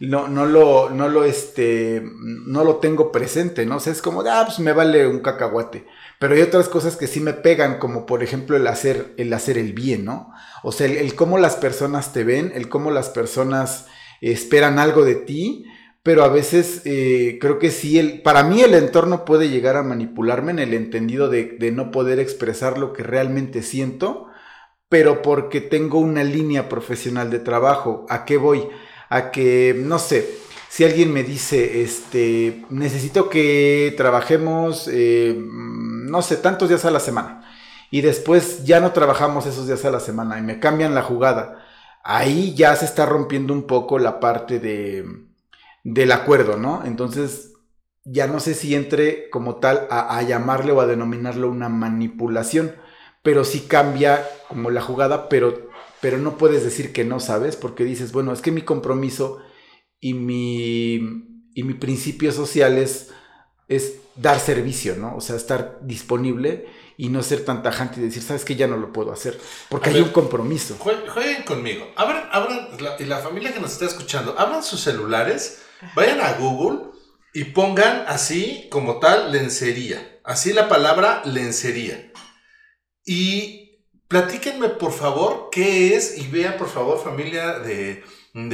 [0.00, 3.76] no, no lo, no lo, este, no lo tengo presente, ¿no?
[3.76, 5.86] O sea, es como, ah, pues me vale un cacahuate.
[6.18, 9.58] Pero hay otras cosas que sí me pegan, como por ejemplo el hacer, el hacer
[9.58, 10.32] el bien, ¿no?
[10.62, 13.86] O sea, el, cómo las personas te ven, el cómo las personas
[14.20, 15.66] esperan algo de ti,
[16.02, 19.82] pero a veces eh, creo que sí, el, para mí el entorno puede llegar a
[19.82, 24.28] manipularme en el entendido de, no poder expresar lo que realmente siento,
[24.88, 28.06] pero porque tengo una línea profesional de trabajo.
[28.08, 28.68] ¿A qué voy?
[29.14, 30.28] a que, no sé,
[30.68, 35.36] si alguien me dice, este, necesito que trabajemos, eh,
[36.04, 37.42] no sé, tantos días a la semana,
[37.90, 41.64] y después ya no trabajamos esos días a la semana y me cambian la jugada,
[42.02, 45.04] ahí ya se está rompiendo un poco la parte de,
[45.84, 46.82] del acuerdo, ¿no?
[46.84, 47.52] Entonces,
[48.04, 52.74] ya no sé si entre como tal a, llamarle o a denominarlo una manipulación,
[53.22, 55.72] pero sí cambia como la jugada, pero
[56.04, 59.38] pero no puedes decir que no sabes, porque dices, bueno, es que mi compromiso
[60.00, 60.96] y mi,
[61.54, 62.76] y mi principio social
[63.68, 65.16] es, dar servicio, ¿no?
[65.16, 68.76] O sea, estar disponible y no ser tan tajante y decir, sabes que ya no
[68.76, 70.76] lo puedo hacer, porque hay un compromiso.
[70.78, 75.62] Jueguen conmigo, abran, abran, y la familia que nos está escuchando, abran sus celulares,
[75.96, 76.90] vayan a Google
[77.32, 82.12] y pongan así como tal lencería, así la palabra lencería.
[83.04, 83.64] Y
[84.14, 88.04] Platíquenme, por favor, qué es, y vean, por favor, familia de,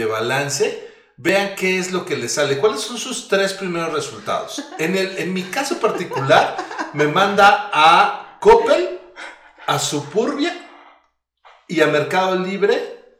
[0.06, 0.89] balance,
[1.22, 2.58] vean qué es lo que les sale.
[2.58, 4.62] ¿Cuáles son sus tres primeros resultados?
[4.78, 6.56] En, el, en mi caso particular,
[6.94, 9.00] me manda a Coppel,
[9.66, 10.68] a Suburbia
[11.68, 13.18] y a Mercado Libre.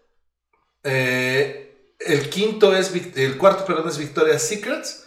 [0.82, 5.06] Eh, el quinto es, el cuarto, perdón, es Victoria's Secrets.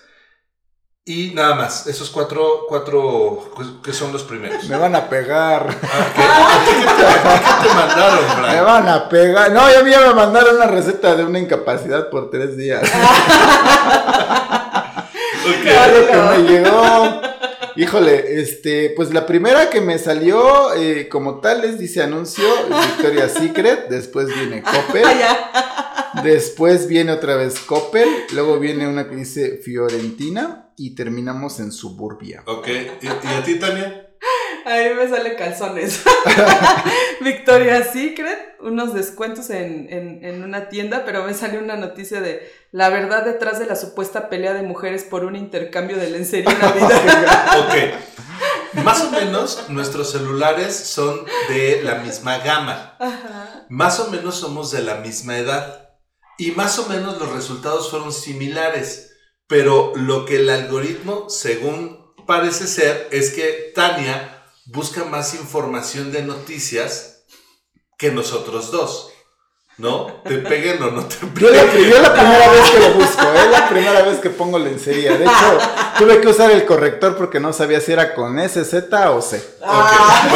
[1.06, 3.52] Y nada más, esos cuatro, cuatro
[3.84, 4.64] que son los primeros.
[4.70, 5.68] Me van a pegar.
[5.84, 6.08] Ah,
[6.66, 8.56] ¿Qué, te, mandaron, Brian?
[8.56, 9.52] Me van a pegar.
[9.52, 12.84] No, ya, ya me mandaron una receta de una incapacidad por tres días.
[15.42, 16.08] okay.
[16.10, 17.22] que me llegó.
[17.76, 23.34] Híjole, este, pues la primera que me salió eh, como tal es, dice anuncio, Victoria's
[23.34, 25.06] Secret, después viene Coppel,
[26.24, 32.44] después viene otra vez Coppel, luego viene una que dice Fiorentina y terminamos en Suburbia.
[32.46, 32.68] Ok,
[33.02, 34.08] ¿y, a ti también?
[34.66, 36.04] A mí me sale calzones.
[37.22, 42.90] Victoria's Secret, unos descuentos en, en, una tienda, pero me salió una noticia de la
[42.90, 47.60] verdad detrás de la supuesta pelea de mujeres por un intercambio de lencería en Navidad.
[47.60, 48.84] ok.
[48.84, 52.98] Más o menos nuestros celulares son de la misma gama.
[53.70, 55.90] Más o menos somos de la misma edad.
[56.38, 59.12] Y más o menos los resultados fueron similares.
[59.48, 66.24] Pero lo que el algoritmo, según parece ser, es que Tania busca más información de
[66.24, 67.24] noticias
[67.98, 69.10] que nosotros dos.
[69.76, 70.22] ¿No?
[70.24, 71.90] ¿Te peguen o no te peguen?
[71.90, 73.50] Yo la, primera vez que lo busco, es ¿eh?
[73.50, 75.18] la primera vez que pongo lencería.
[75.18, 75.58] De hecho,
[75.98, 79.44] tuve que usar el corrector porque no sabía si era con S, Z o C.
[79.64, 80.30] Ah.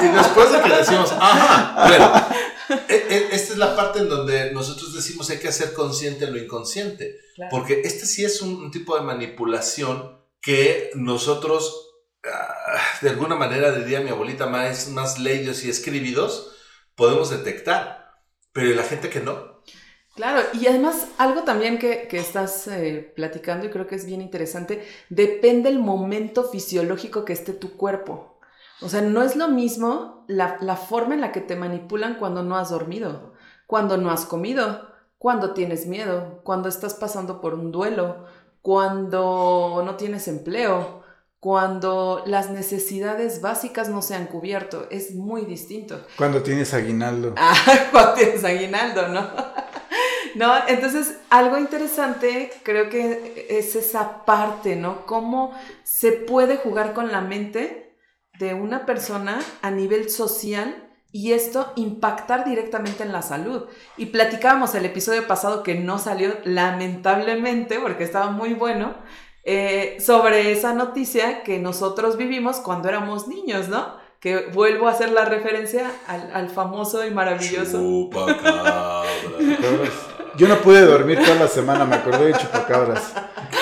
[0.02, 2.26] y después de que decimos, ajá, bueno,
[2.88, 6.38] e, e, esta es la parte en donde nosotros decimos hay que hacer consciente lo
[6.38, 7.20] inconsciente.
[7.52, 11.85] Porque este sí es un tipo de manipulación que nosotros
[13.00, 16.56] de alguna manera diría mi abuelita más, más leídos y escribidos,
[16.94, 18.12] podemos detectar,
[18.52, 19.56] pero la gente que no.
[20.14, 24.86] Claro, y además algo también que, estás eh, platicando y creo que es bien interesante,
[25.10, 28.38] depende el momento fisiológico que esté tu cuerpo.
[28.80, 32.42] O sea, no es lo mismo la, la forma en la que te manipulan cuando
[32.42, 33.34] no has dormido,
[33.66, 38.24] cuando no has comido, cuando tienes miedo, cuando estás pasando por un duelo,
[38.62, 41.02] cuando no tienes empleo,
[41.40, 44.88] cuando las necesidades básicas no se han cubierto.
[44.90, 46.04] Es muy distinto.
[46.16, 47.34] Cuando tienes aguinaldo.
[47.38, 47.54] Ah,
[47.90, 49.30] cuando tienes aguinaldo, ¿no?
[50.34, 55.06] no, entonces algo interesante creo que es esa parte, ¿no?
[55.06, 55.52] Cómo
[55.84, 57.96] se puede jugar con la mente
[58.38, 63.68] de una persona a nivel social y esto impactar directamente en la salud.
[63.96, 68.94] Y platicábamos el episodio pasado que no salió lamentablemente porque estaba muy bueno,
[69.48, 73.96] eh, sobre esa noticia que nosotros vivimos cuando éramos niños, ¿no?
[74.20, 77.78] Que vuelvo a hacer la referencia al, al famoso y maravilloso.
[77.78, 79.02] Chupacabra.
[80.36, 83.12] Yo no pude dormir toda la semana, me acordé de chupacabras.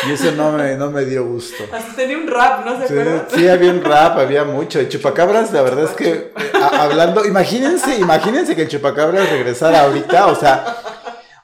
[0.09, 1.63] Y eso no me, no me dio gusto.
[1.73, 3.27] Hasta tenía un rap, ¿no se Sí, acuerdan?
[3.33, 4.79] sí, había un rap, había mucho.
[4.79, 9.83] De chupacabras, la verdad es que eh, a- hablando, imagínense, imagínense que el chupacabras regresara
[9.83, 10.65] ahorita, o sea,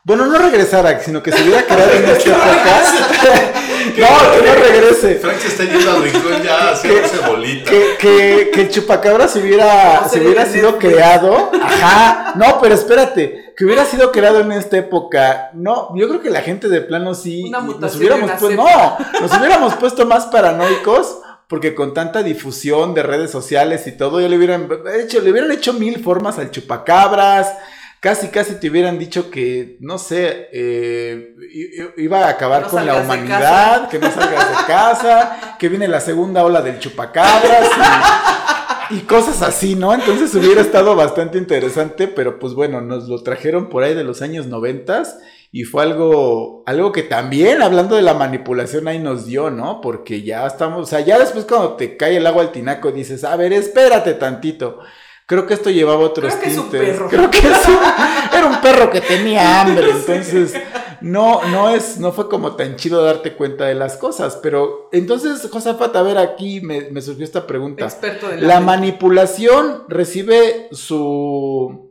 [0.03, 3.61] bueno, no regresara, sino que se hubiera quedado en esta época.
[3.87, 5.15] No, que no regrese.
[5.17, 7.71] Frank se está yendo al rincón ya haciéndose bolita.
[7.71, 11.51] Que, que, que el chupacabras hubiera, No se se hubiera sido creado.
[11.63, 12.33] Ajá.
[12.37, 13.53] No, pero espérate.
[13.57, 15.51] Que hubiera sido creado en esta época.
[15.55, 17.45] No, yo creo que la gente de plano sí.
[17.49, 18.63] Una nos mutación hubiéramos puesto.
[18.63, 21.19] No, nos hubiéramos puesto más paranoicos.
[21.49, 25.51] Porque con tanta difusión de redes sociales y todo, ya le hubieran hecho, le hubieran
[25.51, 27.49] hecho mil formas al chupacabras.
[28.01, 31.35] Casi, casi te hubieran dicho que, no sé, eh,
[31.99, 36.01] iba a acabar No con la humanidad, que no salgas de casa, que viene la
[36.01, 37.69] segunda ola del chupacabras
[38.91, 39.93] y, y cosas así, ¿no?
[39.93, 44.23] Entonces hubiera estado bastante interesante, pero pues bueno, nos lo trajeron por ahí de los
[44.23, 45.19] años noventas
[45.53, 49.81] y fue algo, algo que también, hablando de la manipulación, ahí nos dio, ¿no?
[49.83, 53.25] Porque ya estamos, o sea, ya después cuando te cae el agua al tinaco dices,
[53.25, 54.79] a ver, espérate tantito.
[55.31, 56.91] Creo que esto llevaba otros Creo que es un tintes.
[56.91, 57.09] perro.
[57.09, 60.55] Creo que es un- era un perro que tenía hambre, entonces
[61.01, 64.41] no, no es, no fue como tan chido darte cuenta de las cosas.
[64.43, 67.85] Pero entonces, Josafat, a ver, aquí me, me surgió esta pregunta.
[67.85, 71.90] Experto de La manipulación recibe su,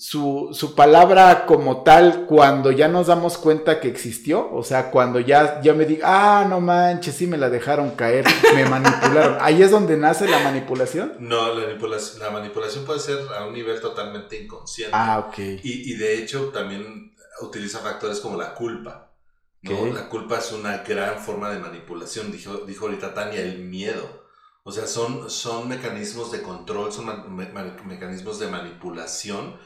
[0.00, 4.50] su, su palabra como tal cuando ya nos damos cuenta que existió.
[4.50, 8.24] O sea, cuando ya, ya me digo, ah, no manches, sí me la dejaron caer,
[8.54, 9.36] me manipularon.
[9.42, 11.16] Ahí es donde nace la manipulación.
[11.18, 14.92] No, la manipulación, la manipulación puede ser a un nivel totalmente inconsciente.
[14.96, 15.38] Ah, ok.
[15.38, 19.08] Y, y de hecho también utiliza factores como la culpa.
[19.62, 19.84] ¿no?
[19.92, 24.24] La culpa es una gran forma de manipulación, dijo, dijo ahorita Tania, el miedo.
[24.62, 27.50] O sea, son, son mecanismos de control, son me-
[27.84, 29.56] mecanismos de manipulación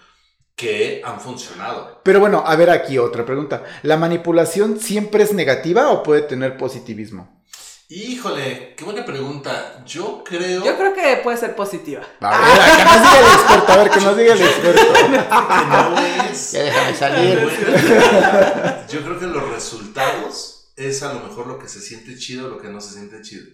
[0.57, 2.01] que han funcionado.
[2.05, 3.65] Pero bueno, a ver aquí otra pregunta.
[3.83, 7.43] ¿La manipulación siempre es negativa o puede tener positivismo?
[7.89, 9.85] Híjole, qué buena pregunta.
[9.85, 10.65] Yo creo...
[10.65, 12.03] Yo creo que puede ser positiva.
[12.21, 14.93] A ver, que nos diga el experto, a ver, que nos diga el experto.
[14.95, 15.09] que
[15.69, 15.99] no
[16.31, 16.53] es...
[16.53, 17.39] Ya déjame salir.
[18.91, 22.51] Yo creo que los resultados es a lo mejor lo que se siente chido o
[22.51, 23.45] lo que no se siente chido.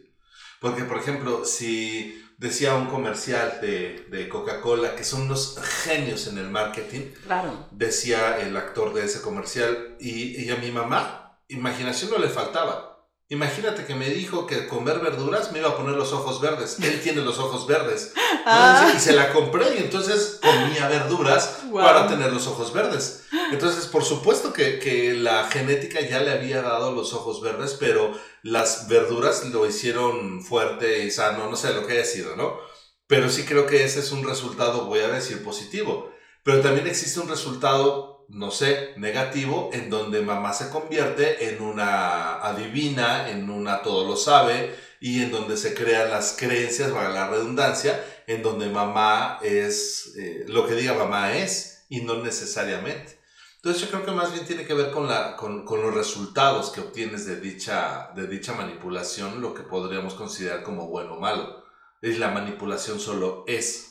[0.60, 6.38] Porque, por ejemplo, si decía un comercial de, de Coca-Cola que son unos genios en
[6.38, 7.66] el marketing, Claro.
[7.70, 12.89] decía el actor de ese comercial, y, y a mi mamá, imaginación no le faltaba.
[13.30, 16.78] Imagínate que me dijo que comer verduras me iba a poner los ojos verdes.
[16.82, 18.12] Él tiene los ojos verdes.
[18.44, 18.92] Ah.
[18.94, 21.84] Y se la compré y entonces comía verduras Wow.
[21.84, 23.22] para tener los ojos verdes.
[23.52, 28.12] Entonces, por supuesto que, que la genética ya le había dado los ojos verdes, pero
[28.42, 32.58] las verduras lo hicieron fuerte y sano, no sé lo que haya sido, ¿no?
[33.06, 36.10] Pero sí creo que ese es un resultado, voy a decir, positivo.
[36.42, 42.40] Pero también existe un resultado, no sé, negativo, en donde mamá se convierte en una
[42.42, 47.28] adivina, en una todo lo sabe, y en donde se crean las creencias, para la
[47.28, 53.18] redundancia, en donde mamá es eh, lo que diga mamá es y no necesariamente.
[53.56, 56.70] Entonces yo creo que más bien tiene que ver con, la, con, con los resultados
[56.70, 61.64] que obtienes de dicha, de dicha manipulación, lo que podríamos considerar como bueno o malo.
[62.00, 63.89] Es la manipulación solo es.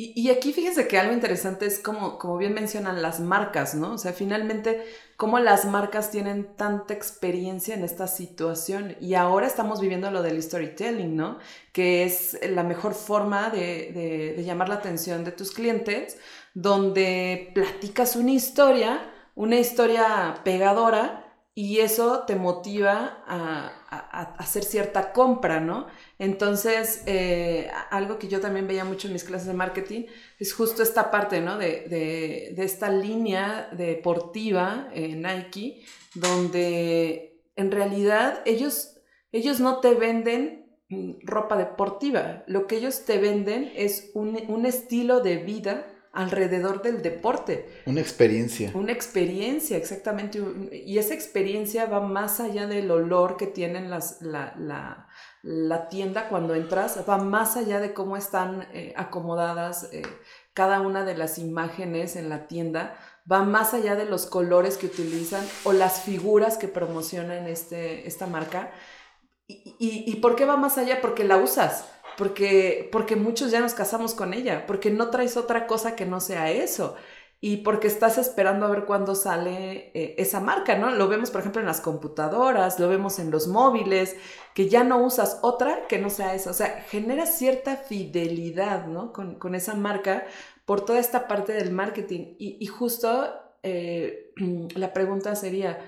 [0.00, 3.94] Y, aquí fíjense que algo interesante es como, como bien mencionan las marcas, ¿no?
[3.94, 4.84] O sea, finalmente,
[5.16, 8.94] cómo las marcas tienen tanta experiencia en esta situación.
[9.00, 11.38] Y ahora estamos viviendo lo del storytelling, ¿no?
[11.72, 16.16] Que es la mejor forma de, de- de llamar la atención de tus clientes,
[16.54, 21.24] donde platicas una historia, una historia pegadora,
[21.56, 23.72] y eso te motiva a,
[24.20, 25.86] a- hacer cierta compra, ¿no?
[26.18, 30.02] Entonces, eh, algo que yo también veía mucho en mis clases de marketing
[30.38, 31.56] es justo esta parte, ¿no?
[31.58, 38.96] De, de- de esta línea deportiva en Nike, donde en realidad ellos,
[39.32, 44.66] ellos no te venden mm, ropa deportiva, lo que ellos te venden es un, un
[44.66, 45.86] estilo de vida
[46.18, 47.82] alrededor del deporte.
[47.86, 48.72] Una experiencia.
[48.74, 50.42] Una experiencia, exactamente.
[50.72, 55.06] Y esa experiencia va más allá del olor que tienen las, la, la,
[55.42, 60.02] la tienda cuando entras, va más allá de cómo están eh, acomodadas eh,
[60.54, 62.96] cada una de las imágenes en la tienda,
[63.30, 68.26] va más allá de los colores que utilizan o las figuras que promocionan este, esta
[68.26, 68.72] marca.
[69.46, 71.00] Y, y, ¿Y por qué va más allá?
[71.00, 71.86] Porque la usas
[72.18, 76.20] porque, porque muchos ya nos casamos con ella, porque no traes otra cosa que no
[76.20, 76.96] sea eso
[77.40, 80.90] y porque estás esperando a ver cuándo sale eh, esa marca, ¿no?
[80.90, 84.16] Lo vemos, por ejemplo, en las computadoras, lo vemos en los móviles,
[84.54, 86.50] que ya no usas otra que no sea esa.
[86.50, 89.12] O sea, genera cierta fidelidad, ¿no?
[89.12, 90.26] Con, con esa marca
[90.64, 92.34] por toda esta parte del marketing.
[92.38, 94.32] Y, justo eh,
[94.74, 95.78] la pregunta sería,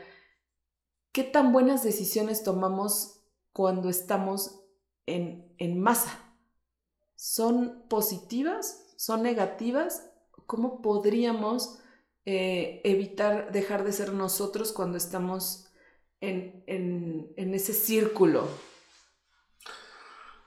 [1.10, 4.60] ¿qué tan buenas decisiones tomamos cuando estamos
[5.06, 6.18] en, en masa?
[7.14, 8.86] ¿Son positivas?
[8.96, 10.10] ¿Son negativas?
[10.46, 11.78] ¿Cómo podríamos
[12.24, 15.68] eh, evitar dejar de ser nosotros cuando estamos
[16.20, 18.48] en, en, en, ese círculo?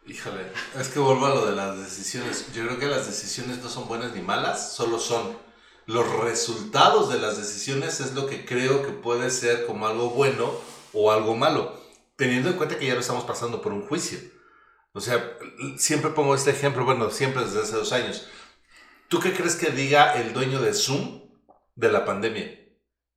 [0.05, 0.41] Híjole,
[0.77, 2.51] es que vuelvo a lo de las decisiones.
[2.53, 5.37] Yo creo que las decisiones no son buenas ni malas, solo son
[5.85, 10.49] los resultados de las decisiones es lo que creo que puede ser como algo bueno
[10.91, 11.79] o algo malo,
[12.15, 14.19] teniendo en cuenta que ya lo estamos pasando por un juicio.
[14.93, 15.37] O sea,
[15.77, 18.27] siempre pongo este ejemplo, bueno, siempre desde hace dos años.
[19.07, 21.29] ¿Tú qué crees que diga el dueño de Zoom
[21.75, 22.59] de la pandemia?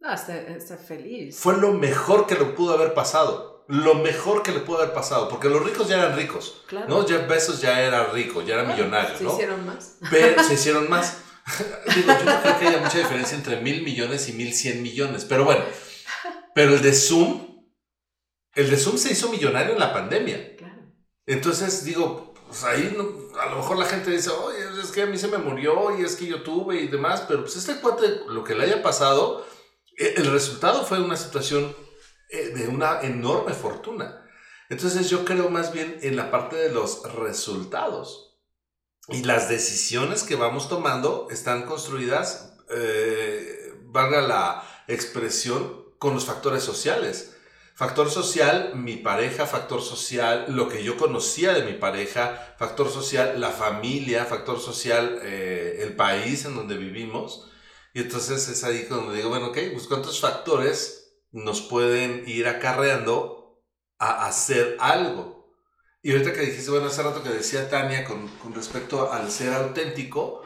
[0.01, 1.39] No, está, está feliz.
[1.39, 3.65] Fue lo mejor que le pudo haber pasado.
[3.69, 5.29] Lo mejor que le pudo haber pasado.
[5.29, 6.63] Porque los ricos ya eran ricos.
[6.67, 6.87] Claro.
[6.89, 7.07] ¿no?
[7.07, 9.33] Jeff Bezos ya era rico, ya era millonario, Se ¿no?
[9.33, 9.97] hicieron más.
[10.11, 11.19] Pero se hicieron más.
[11.95, 15.25] Digo, yo no creo que haya mucha diferencia entre mil millones y mil cien millones.
[15.25, 15.65] Pero bueno,
[16.55, 17.65] pero el de Zoom,
[18.55, 20.56] el de Zoom se hizo millonario en la pandemia.
[21.27, 25.07] Entonces digo, pues ahí no- a lo mejor la gente dice, oye, es que a
[25.07, 28.21] mí se me murió y es que yo tuve y demás, pero pues este cuate,
[28.29, 29.45] lo que le haya pasado,
[29.99, 31.75] eh, el resultado fue una situación
[32.31, 34.23] eh, de una enorme fortuna.
[34.69, 38.39] Entonces yo creo más bien en la parte de los resultados.
[39.09, 46.63] Y las decisiones que vamos tomando están construidas, eh, valga la expresión, con los factores
[46.65, 47.36] sociales.
[47.77, 53.39] Factor social, mi pareja, factor social, lo que yo conocía de mi pareja, factor social,
[53.39, 57.51] la familia, factor social, eh, el país en donde vivimos.
[57.93, 63.61] Y entonces es ahí cuando digo, bueno, ok, pues cuántos factores nos pueden ir acarreando
[63.99, 65.53] a hacer algo.
[66.01, 69.53] Y ahorita que dijiste, bueno, hace rato que decía Tania con, con respecto al ser
[69.53, 70.43] auténtico,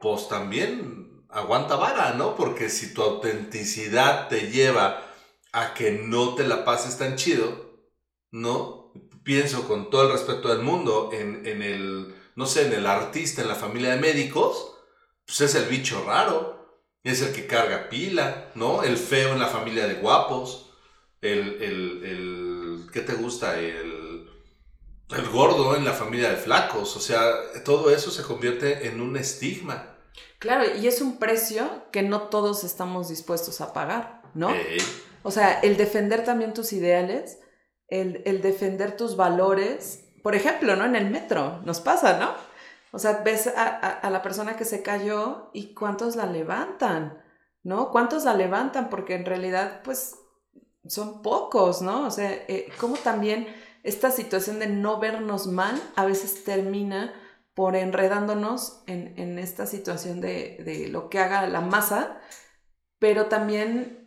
[0.00, 2.34] pues también aguanta vara, ¿no?
[2.34, 5.09] Porque si tu autenticidad te lleva
[5.52, 7.90] a que no te la pases tan chido,
[8.30, 8.92] ¿no?
[9.24, 13.42] Pienso con todo el respeto del mundo en, en el, no sé, en el artista,
[13.42, 14.76] en la familia de médicos,
[15.26, 18.82] pues es el bicho raro, es el que carga pila, ¿no?
[18.82, 20.72] El feo en la familia de guapos,
[21.20, 23.58] el, el, el ¿qué te gusta?
[23.58, 24.28] El,
[25.10, 27.22] el gordo en la familia de flacos, o sea,
[27.64, 29.96] todo eso se convierte en un estigma.
[30.38, 34.50] Claro, y es un precio que no todos estamos dispuestos a pagar, ¿no?
[35.22, 37.40] O sea, el defender también tus ideales,
[37.88, 40.04] el, el defender tus valores.
[40.22, 40.84] Por ejemplo, ¿no?
[40.84, 42.30] En el metro nos pasa, ¿no?
[42.92, 47.22] O sea, ves a, a- a la persona que se cayó y cuántos la levantan,
[47.62, 47.90] ¿no?
[47.90, 48.90] ¿Cuántos la levantan?
[48.90, 50.16] Porque en realidad, pues,
[50.86, 52.06] son pocos, ¿no?
[52.06, 52.70] O sea, eh,
[53.04, 53.46] también
[53.82, 57.14] esta situación de no vernos mal a veces termina
[57.54, 62.20] por enredándonos en, en esta situación de, de lo que haga la masa,
[62.98, 63.99] pero también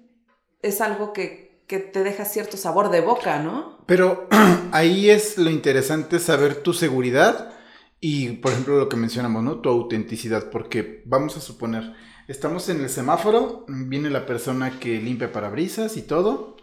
[0.64, 3.78] es algo que, que te deja cierto sabor de boca, ¿no?
[3.86, 4.28] Pero
[4.72, 7.54] ahí es lo interesante saber tu seguridad
[8.00, 9.60] y, por ejemplo, lo que mencionamos, ¿no?
[9.60, 11.94] Tu autenticidad, porque vamos a suponer,
[12.28, 16.58] estamos en el semáforo, viene la persona que limpia parabrisas y todo,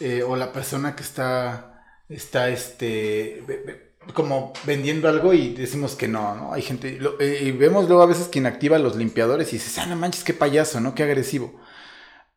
[0.00, 3.44] eh, o la persona que está, está, este,
[4.14, 6.52] como vendiendo algo y decimos que no, ¿no?
[6.52, 9.86] Hay gente, eh, y vemos luego a veces quien activa los limpiadores y dices, ah,
[9.86, 10.94] no manches, qué payaso, ¿no?
[10.94, 11.60] Qué agresivo.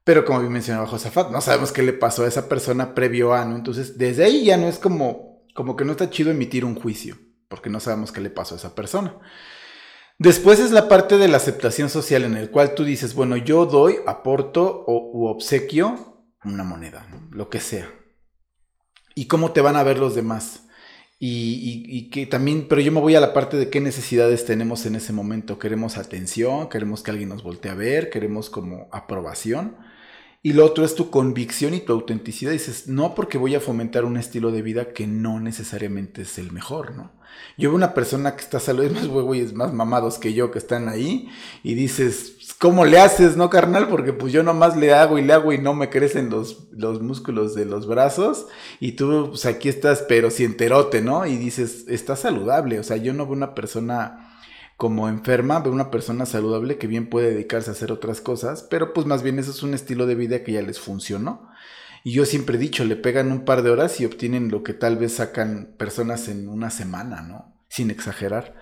[0.04, 3.44] Pero como bien mencionaba Josafat, no sabemos qué le pasó a esa persona previo a.
[3.44, 7.18] Entonces, desde ahí ya no es como, como que no está chido emitir un juicio,
[7.48, 9.16] porque no sabemos qué le pasó a esa persona.
[10.18, 13.66] Después es la parte de la aceptación social en el cual tú dices, bueno, yo
[13.66, 17.90] doy, aporto o, u obsequio una moneda, lo que sea.
[19.16, 20.64] ¿Y cómo te van a ver los demás?
[21.20, 24.46] Y, y- y que también, pero yo me voy a la parte de qué necesidades
[24.46, 25.60] tenemos en ese momento.
[25.60, 29.78] Queremos atención, queremos que alguien nos voltee a ver, queremos como aprobación.
[30.44, 32.52] Y lo otro es tu convicción y tu autenticidad.
[32.52, 36.52] Dices, no porque voy a fomentar un estilo de vida que no necesariamente es el
[36.52, 37.12] mejor, ¿no?
[37.58, 40.60] Yo veo una persona que está saludable, es más es más mamados que yo que
[40.60, 41.30] están ahí,
[41.64, 43.88] y dices, ¿cómo le haces, no, carnal?
[43.88, 47.02] Porque pues yo nomás le hago y le hago y no me crecen los, los
[47.02, 48.48] músculos de los brazos,
[48.80, 51.26] y tú, pues aquí estás, pero si enterote, ¿no?
[51.26, 54.31] Y dices, está saludable, o sea, yo no veo una persona
[54.82, 58.94] como enferma, veo una persona saludable que bien puede dedicarse a hacer otras cosas, pero
[58.94, 61.48] pues más bien eso es un estilo de vida que ya les funcionó.
[62.04, 64.74] Y yo siempre he dicho, le pegan un par de horas y obtienen lo que
[64.74, 67.62] tal vez sacan personas en una semana, ¿no?
[67.70, 68.56] Sin exagerar.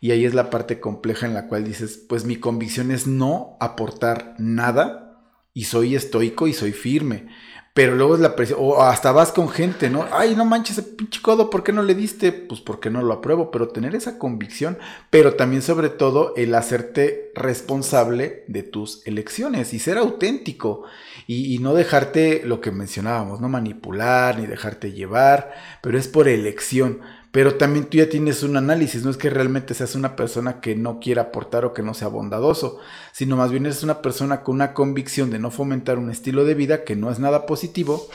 [0.00, 3.58] Y ahí es la parte compleja en la cual dices, pues mi convicción es no
[3.60, 5.20] aportar nada
[5.52, 7.28] y soy estoico y soy firme.
[7.76, 10.06] Pero luego es la presión, o hasta vas con gente, ¿no?
[10.10, 12.32] Ay, no manches, ese pinche codo, ¿por qué no le diste?
[12.32, 14.78] Pues porque no lo apruebo, pero tener esa convicción,
[15.10, 20.84] pero también sobre todo el hacerte responsable de tus elecciones y ser auténtico
[21.26, 25.52] y, y no dejarte lo que mencionábamos, no manipular ni dejarte llevar,
[25.82, 27.02] pero es por elección
[27.36, 30.74] pero también tú ya tienes un análisis, no es que realmente seas una persona que
[30.74, 32.80] no quiera aportar o que no sea bondadoso,
[33.12, 36.54] sino más bien eres una persona con una convicción de no fomentar un estilo de
[36.54, 38.08] vida que no es nada positivo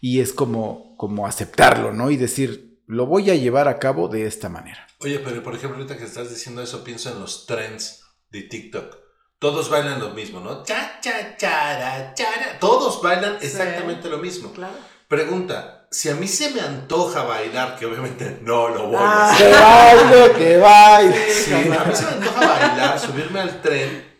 [0.00, 2.10] y es como, como aceptarlo, ¿no?
[2.10, 4.86] Y decir, lo voy a llevar a cabo de esta manera.
[5.00, 8.96] Oye, pero por ejemplo, ahorita que estás diciendo eso, pienso en los trends de TikTok.
[9.38, 10.62] Todos bailan lo mismo, ¿no?
[10.62, 12.58] Cha, cha, chara, chara.
[12.58, 14.50] Todos bailan exactamente lo mismo.
[14.54, 14.78] Claro.
[15.08, 19.28] Pregunta, si a mí se me antoja bailar, que obviamente no lo voy Ah.
[19.28, 19.50] a hacer.
[19.52, 21.32] ¡Que baile, que baile!
[21.32, 24.10] Sí, a mí se me antoja bailar, subirme al tren,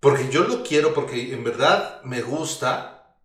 [0.00, 3.16] porque yo lo quiero, porque en verdad me gusta,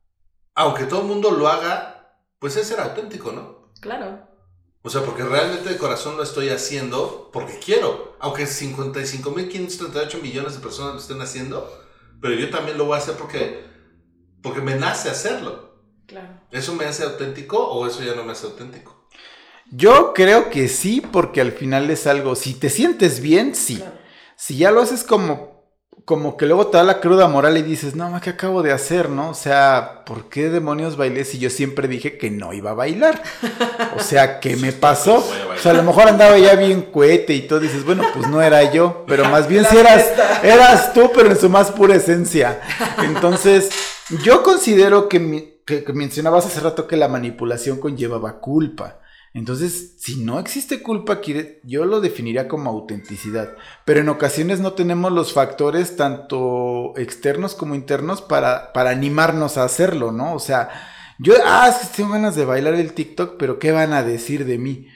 [0.56, 3.72] aunque todo el mundo lo haga, pues es ser auténtico, ¿no?
[3.80, 4.28] Claro.
[4.82, 10.60] O sea, porque realmente de corazón lo estoy haciendo porque quiero, aunque 55.538 millones de
[10.60, 11.70] personas lo estén haciendo,
[12.22, 13.66] pero yo también lo voy a hacer porque,
[14.42, 15.69] porque me nace hacerlo.
[16.10, 16.28] Claro.
[16.51, 19.05] ¿Eso me hace auténtico o eso ya no me hace auténtico?
[19.72, 23.78] Yo creo que sí, porque al final es algo, si te sientes bien, sí.
[23.78, 23.93] claro.
[24.36, 25.60] Si ya lo haces como,
[26.05, 29.10] como que luego te da la cruda moral y dices, no, ¿qué acabo de hacer,
[29.10, 29.30] no?
[29.30, 33.22] O sea, ¿por qué demonios bailé si yo siempre dije que no iba a bailar?
[33.95, 35.18] O sea, ¿qué me pasó?
[35.18, 38.41] O sea, a lo mejor andaba ya bien cohete y tú dices, bueno, pues no
[38.41, 40.07] era yo, pero más bien si eras,
[40.41, 42.60] eras tú, pero en su más pura esencia.
[43.03, 43.70] Entonces,
[44.24, 49.00] yo considero que, mi- que- que mencionabas hace rato que la manipulación conllevaba culpa.
[49.34, 51.22] Entonces, si no existe culpa,
[51.64, 53.56] yo lo definiría como autenticidad.
[53.86, 59.66] Pero en ocasiones no tenemos los factores tanto externos como internos para, para animarnos a
[59.66, 60.34] hacerlo, ¿no?
[60.34, 60.70] O sea,
[61.20, 64.46] yo, ah, es que tengo ganas de bailar el TikTok, pero ¿qué van a decir
[64.46, 64.88] de mí?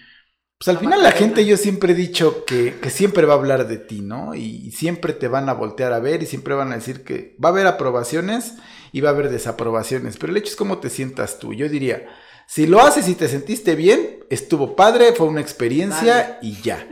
[0.58, 3.68] Pues al final la gente, yo siempre he dicho que, que siempre va a hablar
[3.68, 4.34] de ti, ¿no?
[4.34, 7.50] Y siempre te van a voltear a ver y siempre van a decir que va
[7.50, 8.54] a haber aprobaciones
[8.94, 10.16] y va a haber desaprobaciones.
[10.16, 11.54] Pero el hecho es cómo te sientas tú.
[11.54, 12.08] Yo diría,
[12.48, 16.88] si lo haces y te sentiste bien, estuvo padre, fue una experiencia y ya.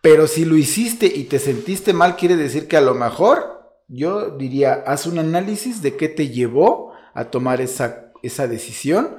[0.00, 4.30] Pero si lo hiciste y te sentiste mal, quiere decir que a lo mejor, yo
[4.30, 9.16] diría, haz un análisis de qué te llevó a tomar esa, esa decisión.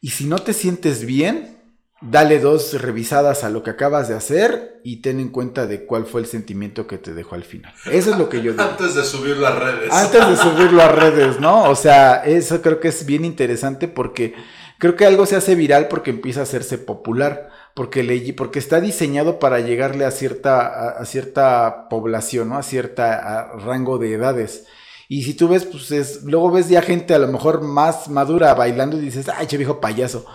[0.00, 1.57] Y si no te sientes bien,
[2.00, 6.06] dale dos revisadas a lo que acabas de hacer y ten en cuenta de cuál
[6.06, 7.72] fue el sentimiento que te dejó al final.
[7.90, 8.62] Eso es lo que yo digo.
[8.70, 9.92] Antes de subirlo a redes.
[9.92, 11.64] Antes de subirlo a redes, ¿no?
[11.64, 14.34] O sea, eso creo que es bien interesante porque
[14.78, 18.80] creo que algo se hace viral porque empieza a hacerse popular, porque, le, porque está
[18.80, 22.58] diseñado para llegarle a cierta, a, a cierta población, ¿no?
[22.58, 24.66] A cierta rango de edades.
[25.08, 28.54] Y si tú ves, pues es, luego ves ya gente a lo mejor más madura
[28.54, 30.26] bailando y dices, ay, che viejo payaso.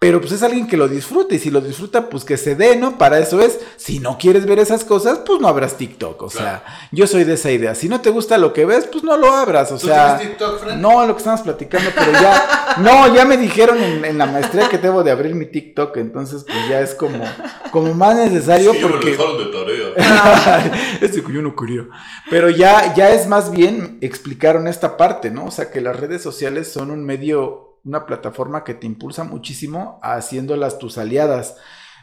[0.00, 2.76] Pero pues es alguien que lo disfruta y si lo disfruta, pues que se dé,
[2.76, 2.98] ¿no?
[2.98, 3.58] Para eso es.
[3.76, 6.22] Si no quieres ver esas cosas, pues no abras TikTok.
[6.22, 6.46] O Claro.
[6.46, 7.74] sea, yo soy de esa idea.
[7.74, 9.72] Si no te gusta lo que ves, pues no lo abras.
[9.72, 10.82] O ¿Tú sea, TikTok, Fran?
[10.82, 14.68] no, lo que estamos platicando, pero ya, no, ya me dijeron en, en la maestría
[14.68, 17.24] que debo de abrir mi TikTok, entonces pues ya es como,
[17.70, 19.44] como más necesario Sí, me lo porque dejaron de
[19.94, 20.72] tarea.
[21.00, 21.84] este que yo no quería.
[22.28, 25.46] Pero ya, ya es más bien explicaron esta parte, ¿no?
[25.46, 29.98] O sea, que las redes sociales son un medio, una plataforma que te impulsa muchísimo
[30.02, 31.56] haciéndolas tus aliadas.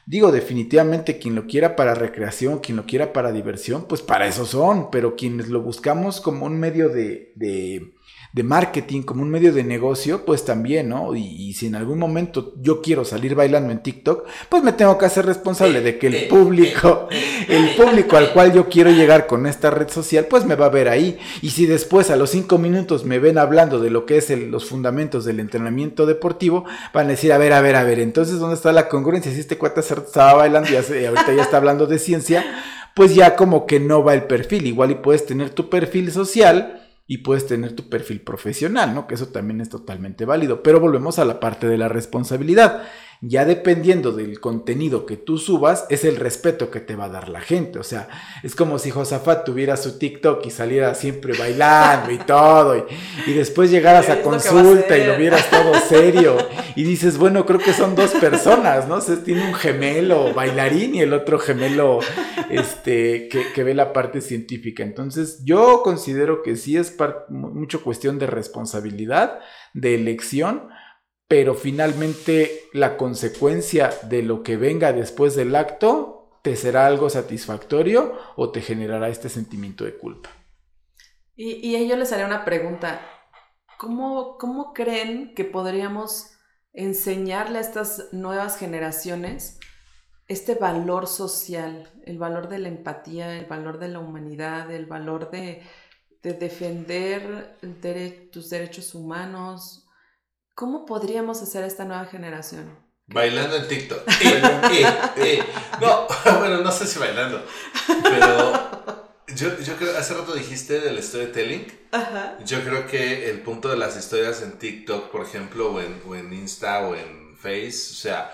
[0.05, 4.45] Digo, definitivamente quien lo quiera para recreación, quien lo quiera para diversión, pues para eso
[4.45, 7.93] son, pero quienes lo buscamos como un medio de, de,
[8.33, 11.13] de marketing, como un medio de negocio, pues también, ¿no?
[11.15, 14.97] Y, y si en algún momento yo quiero salir bailando en TikTok, pues me tengo
[14.97, 17.09] que hacer responsable de que el público,
[17.49, 20.69] el público al cual yo quiero llegar con esta red social, pues me va a
[20.69, 21.19] ver ahí.
[21.41, 24.49] Y si después a los cinco minutos me ven hablando de lo que es el-
[24.49, 26.63] los fundamentos del entrenamiento deportivo,
[26.93, 29.31] van a decir, a ver, a ver, a ver, entonces ¿dónde está la congruencia?
[29.33, 32.45] Si este cuate estaba bailando y hace- y ahorita ya está hablando de ciencia,
[32.93, 34.67] pues ya como que no va el perfil.
[34.67, 36.80] Igual y puedes tener tu perfil social
[37.11, 39.05] y puedes tener tu perfil profesional, ¿no?
[39.05, 40.63] Que eso también es totalmente válido.
[40.63, 42.83] Pero volvemos a la parte de la responsabilidad.
[43.23, 47.29] Ya dependiendo del contenido que tú subas, es el respeto que te va a dar
[47.29, 47.77] la gente.
[47.77, 48.09] O sea,
[48.41, 52.87] es como si Josafat tuviera su TikTok y saliera siempre bailando y todo,
[53.27, 56.35] y, después llegaras a consulta y lo vieras todo serio.
[56.73, 58.95] Y dices, bueno, creo que son dos personas, ¿no?
[58.95, 61.99] O tiene un gemelo bailarín y el otro gemelo
[62.49, 64.81] este, que, que ve la parte científica.
[64.81, 66.95] Entonces, yo considero que sí es
[67.27, 69.39] mucho cuestión de responsabilidad,
[69.73, 70.69] de elección
[71.31, 78.17] pero finalmente la consecuencia de lo que venga después del acto te será algo satisfactorio
[78.35, 80.29] o te generará este sentimiento de culpa.
[81.33, 82.99] Y, y yo les haré una pregunta.
[83.77, 86.33] ¿Cómo, ¿Cómo creen que podríamos
[86.73, 89.57] enseñarle a estas nuevas generaciones
[90.27, 95.31] este valor social, el valor de la empatía, el valor de la humanidad, el valor
[95.31, 95.63] de
[96.23, 97.57] defender
[98.33, 99.80] tus derechos humanos,
[100.61, 102.77] ¿Cómo podríamos hacer esta nueva generación?
[103.07, 104.07] Bailando en TikTok.
[105.81, 106.07] no,
[106.37, 107.43] bueno, no sé si bailando,
[108.03, 111.65] pero yo, yo creo, hace rato dijiste del storytelling.
[111.91, 112.37] Ajá.
[112.45, 116.13] Yo creo que el punto de las historias en TikTok, por ejemplo, o en, o
[116.13, 118.31] en Insta o en Face, o sea,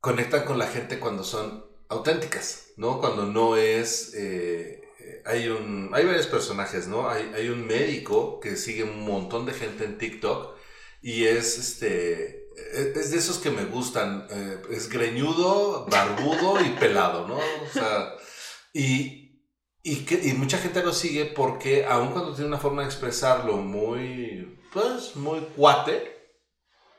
[0.00, 2.98] conectan con la gente cuando son auténticas, ¿no?
[2.98, 4.14] Cuando no es...
[4.14, 4.85] Eh,
[5.24, 7.08] hay, un, hay varios personajes, ¿no?
[7.08, 10.56] Hay, hay, un médico que sigue un montón de gente en TikTok
[11.02, 12.48] y es este.
[12.56, 14.26] E, es de esos que me gustan.
[14.30, 17.36] Eh, es greñudo, barbudo y pelado, ¿no?
[17.36, 18.14] O sea,
[18.72, 19.42] y,
[19.82, 23.58] y, que, y mucha gente lo sigue porque, aun cuando tiene una forma de expresarlo
[23.58, 26.16] muy, pues, muy cuate,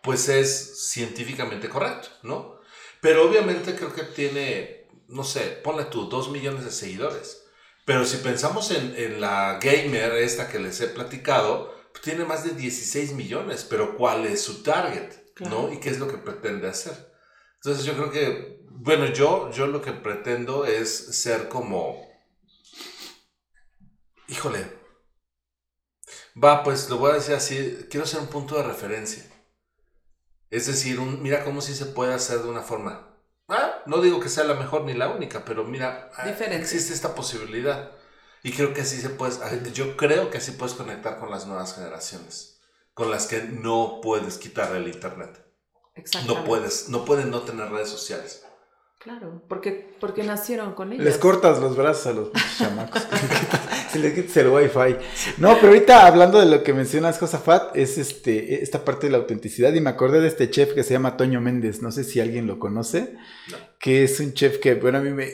[0.02, 2.60] pues es científicamente correcto, ¿no?
[3.02, 7.47] Pero obviamente creo que tiene, no sé, ponle tú, dos millones de seguidores.
[7.88, 12.50] Pero si pensamos en, la gamer esta que les he platicado, pues tiene más de
[12.50, 15.14] 16 millones, pero ¿cuál es su target?
[15.40, 15.72] ¿No?
[15.72, 17.14] ¿Y qué es lo que pretende hacer?
[17.56, 22.06] Entonces yo creo que, bueno, yo, yo lo que pretendo es ser como,
[24.28, 24.70] híjole,
[26.44, 29.24] va, pues lo voy a decir así, quiero ser un punto de referencia.
[30.50, 33.07] Es decir, un, mira cómo sí se puede hacer de una forma
[33.48, 37.16] Ah, no digo que sea la mejor ni la única, pero mira, ah, existe esta
[37.16, 37.92] posibilidad.
[38.44, 41.48] Y creo que así se puede, ah, yo creo que así puedes conectar con las
[41.48, 42.60] nuevas generaciones,
[42.94, 45.44] con las que no puedes quitar el internet.
[46.26, 48.47] No puedes, no pueden no tener redes sociales.
[49.08, 51.06] Claro, porque, porque nacieron con ellos.
[51.06, 53.08] Les cortas los brazos a los chamacos.
[53.90, 54.98] se les quitas el wifi.
[55.38, 59.20] No, pero ahorita hablando de lo que mencionas, Josafat, es este, esta parte de la
[59.20, 59.74] autenticidad.
[59.74, 61.82] Y me acordé de este chef que se llama Toño Méndez.
[61.82, 63.16] No sé si alguien lo conoce.
[63.80, 65.30] Que es un chef que, bueno, a mí me.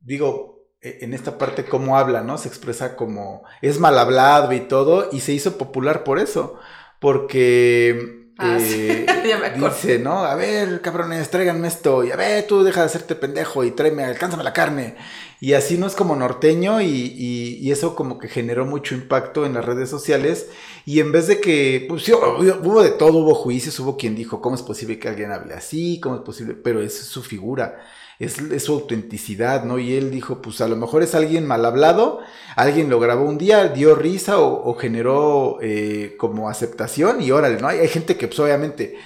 [0.00, 2.36] Digo, e, en esta parte cómo habla, ¿no?
[2.36, 3.44] Se expresa como.
[3.62, 5.08] Es mal hablado y todo.
[5.12, 6.58] Y se hizo popular por eso.
[7.00, 9.06] Porque Ah, eh,
[9.56, 10.24] dice, ¿no?
[10.24, 12.02] A ver, cabrones, tráiganme esto.
[12.04, 14.96] Y a ver, tú deja de hacerte pendejo y tráeme, alcánzame la carne.
[15.40, 19.64] Y así no es como norteño y, eso como que generó mucho impacto en las
[19.64, 20.48] redes sociales.
[20.84, 24.56] Y en vez de que, pues hubo, de todo, hubo juicios, hubo quien dijo, ¿cómo
[24.56, 26.00] es posible que alguien hable así?
[26.00, 26.54] ¿Cómo es posible?
[26.54, 27.78] Pero es su figura
[28.18, 29.78] es, su autenticidad, ¿no?
[29.78, 32.20] Y él dijo, pues a lo mejor es alguien mal hablado,
[32.56, 37.68] alguien lo grabó un día, dio risa o, generó eh, como aceptación y órale, ¿no?
[37.68, 38.96] Hay, gente que pues obviamente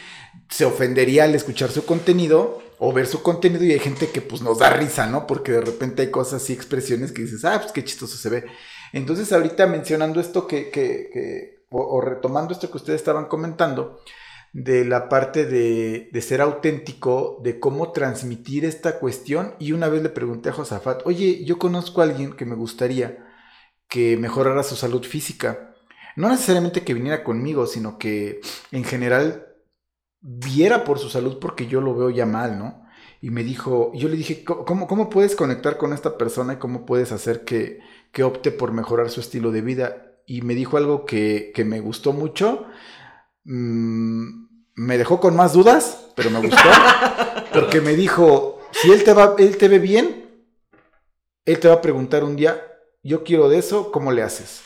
[0.49, 4.43] se ofendería al escuchar su contenido o ver su contenido y hay gente que pues
[4.43, 5.27] nos da risa, ¿no?
[5.27, 8.45] Porque de repente hay cosas y expresiones que dices, ah, pues qué chistoso se ve.
[8.93, 14.01] Entonces ahorita mencionando esto que, que, que o retomando esto que ustedes estaban comentando,
[14.53, 19.55] de la parte de, ser auténtico, de cómo transmitir esta cuestión.
[19.59, 23.25] Y una vez le pregunté a Josafat, oye, yo conozco a alguien que me gustaría
[23.89, 25.75] que mejorara su salud física.
[26.17, 28.41] No necesariamente que viniera conmigo, sino que
[28.73, 29.47] en general
[30.21, 32.87] viera por su salud porque yo lo veo ya mal, ¿no?
[33.21, 36.87] Y me dijo, yo le dije, ¿cómo, cómo puedes conectar con esta persona y cómo
[36.87, 37.81] puedes hacer que,
[38.13, 40.13] que opte por mejorar su estilo de vida?
[40.27, 42.67] Y me dijo algo que, que me gustó mucho
[43.51, 46.69] Mm, me dejó con más dudas, pero me gustó.
[47.53, 50.47] porque me dijo, si él te, va, él te ve bien,
[51.47, 52.63] él te va a preguntar un día,
[53.03, 54.61] yo quiero de eso, ¿cómo le haces?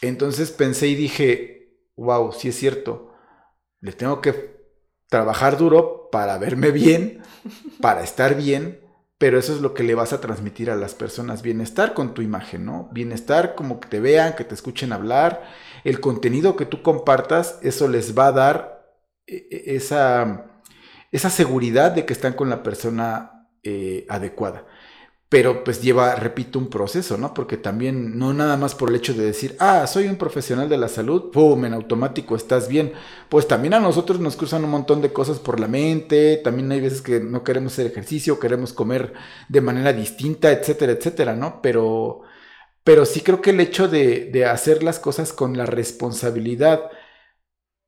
[0.00, 3.12] Entonces pensé y dije, wow, si es cierto,
[3.80, 4.58] le tengo que
[5.10, 7.22] trabajar duro para verme bien,
[7.82, 8.80] para estar bien,
[9.18, 12.22] pero eso es lo que le vas a transmitir a las personas, bienestar con tu
[12.22, 12.88] imagen, ¿no?
[12.92, 15.42] Bienestar como que te vean, que te escuchen hablar
[15.84, 20.62] el contenido que tú compartas, eso les va a dar eh, eh, esa,
[21.12, 24.66] esa seguridad de que están con la persona eh, adecuada.
[25.28, 27.34] pero pues lleva, repito, un proceso, ¿no?
[27.34, 30.76] Porque también no nada más por el hecho de decir, ah, soy un profesional de
[30.76, 31.64] la salud, ¡pum!
[31.64, 32.92] En automático estás bien.
[33.28, 36.80] Pues también a nosotros nos cruzan un montón de cosas por la mente, también hay
[36.80, 39.12] veces que no queremos hacer ejercicio, queremos comer
[39.48, 41.62] de manera distinta, etcétera, etcétera, ¿no?
[41.62, 42.22] Pero,
[42.84, 46.90] pero sí creo que el hecho de, hacer las cosas con la responsabilidad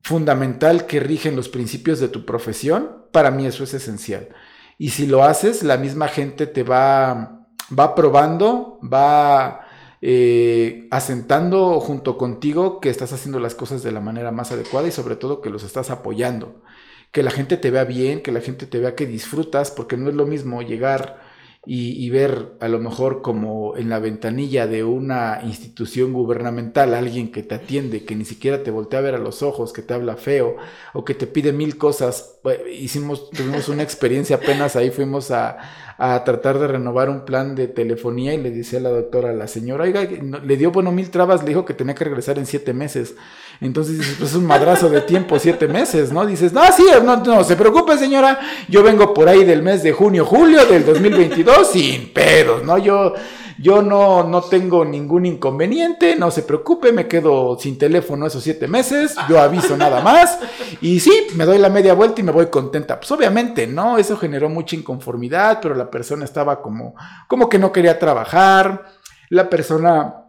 [0.01, 4.29] fundamental que rigen los principios de tu profesión, para mí eso es esencial.
[4.77, 9.61] Y si lo haces, la misma gente te va, va probando, va
[10.01, 14.91] eh, asentando junto contigo que estás haciendo las cosas de la manera más adecuada y
[14.91, 16.63] sobre todo que los estás apoyando.
[17.11, 20.09] Que la gente te vea bien, que la gente te vea que disfrutas, porque no
[20.09, 21.32] es lo mismo llegar
[21.65, 27.41] y, ver a lo mejor como en la ventanilla de una institución gubernamental alguien que
[27.41, 30.17] te atiende, que ni siquiera te voltea a ver a los ojos, que te habla
[30.17, 30.57] feo
[30.93, 32.39] o que te pide mil cosas.
[32.69, 35.57] Hicimos, tuvimos una experiencia apenas ahí, fuimos a,
[35.97, 39.33] a tratar de renovar un plan de telefonía y le dice a la doctora, a
[39.33, 42.45] la señora, oiga, le dio, bueno, mil trabas, le dijo que tenía que regresar en
[42.45, 43.15] siete meses.
[43.63, 46.25] Entonces dices, pues es un madrazo de tiempo, siete meses, ¿no?
[46.25, 49.93] Dices, no, sí, no, no se preocupe, señora, yo vengo por ahí del mes de
[49.93, 52.77] junio, julio del 2022 sin pedos, ¿no?
[52.77, 53.13] Yo
[53.57, 58.67] yo no, no tengo ningún inconveniente, no se preocupe, me quedo sin teléfono esos siete
[58.67, 60.39] meses, yo aviso nada más
[60.81, 62.99] y sí, me doy la media vuelta y me voy contenta.
[62.99, 63.97] Pues obviamente, ¿no?
[63.97, 66.95] Eso generó mucha inconformidad, pero la persona estaba como,
[67.27, 68.85] como que no quería trabajar,
[69.29, 70.22] la persona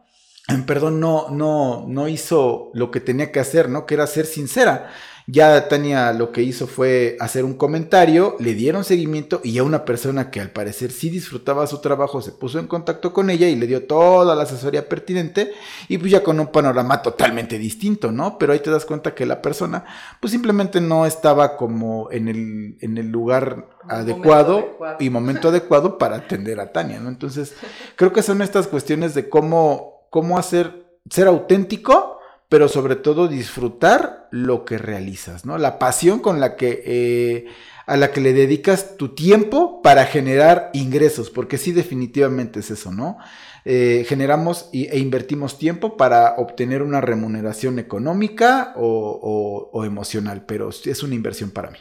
[0.66, 3.86] perdón, no, no, no hizo lo que tenía que hacer, ¿no?
[3.86, 4.90] Que era ser sincera.
[5.26, 9.86] Ya Tania lo que hizo fue hacer un comentario, le dieron seguimiento y a una
[9.86, 13.56] persona que al parecer sí disfrutaba su trabajo se puso en contacto con ella y
[13.56, 15.52] le dio toda la asesoría pertinente
[15.88, 18.36] y pues ya con un panorama totalmente distinto, ¿no?
[18.36, 19.86] Pero ahí te das cuenta que la persona
[20.20, 26.16] pues simplemente no estaba como en el, en el lugar adecuado, y momento adecuado para
[26.16, 27.08] atender a Tania, ¿no?
[27.08, 27.54] Entonces
[27.96, 32.14] creo que son estas cuestiones de cómo, cómo hacer, ser auténtico
[32.48, 35.58] pero sobre todo disfrutar lo que realizas, ¿no?
[35.58, 37.46] La pasión con la que, eh,
[37.84, 42.92] a la que le dedicas tu tiempo para generar ingresos, porque sí definitivamente es eso,
[42.92, 43.18] ¿no?
[43.64, 51.16] Eh, generamos e invertimos tiempo para obtener una remuneración económica o, emocional, pero es una
[51.16, 51.78] inversión para mí.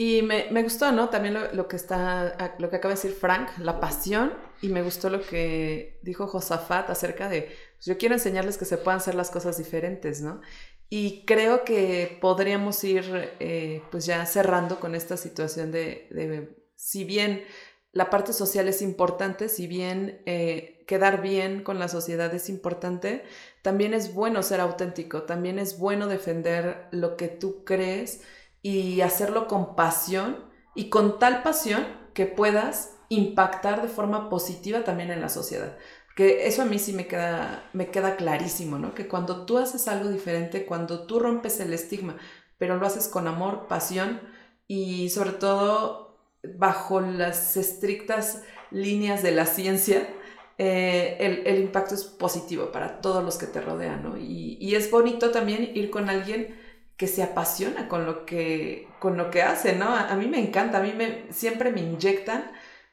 [0.00, 1.08] Y me, gustó, ¿no?
[1.08, 4.32] También lo, que está, lo que acaba de decir Frank, la pasión,
[4.62, 8.78] y me gustó lo que dijo Josafat acerca de pues, yo quiero enseñarles que se
[8.78, 10.40] puedan hacer las cosas diferentes, ¿no?
[10.88, 17.42] Y creo que podríamos ir eh, pues ya cerrando con esta situación de, si bien
[17.90, 23.24] la parte social es importante, si bien eh, quedar bien con la sociedad es importante,
[23.62, 28.22] también es bueno ser auténtico, también es bueno defender lo que tú crees
[28.62, 30.44] y hacerlo con pasión
[30.74, 35.76] y con tal pasión que puedas impactar de forma positiva también en la sociedad.
[36.16, 38.94] Que eso a mí sí me queda, me queda clarísimo, ¿no?
[38.94, 42.16] Que cuando tú haces algo diferente, cuando tú rompes el estigma,
[42.58, 44.20] pero lo haces con amor, pasión
[44.66, 46.18] y sobre todo
[46.56, 50.08] bajo las estrictas líneas de la ciencia,
[50.58, 54.16] eh, el, impacto es positivo para todos los que te rodean, ¿no?
[54.18, 56.58] Y, es bonito también ir con alguien
[56.98, 59.86] que se apasiona con lo que, con lo que hace, ¿no?
[59.94, 62.50] A, mí me encanta, a mí me, siempre me inyectan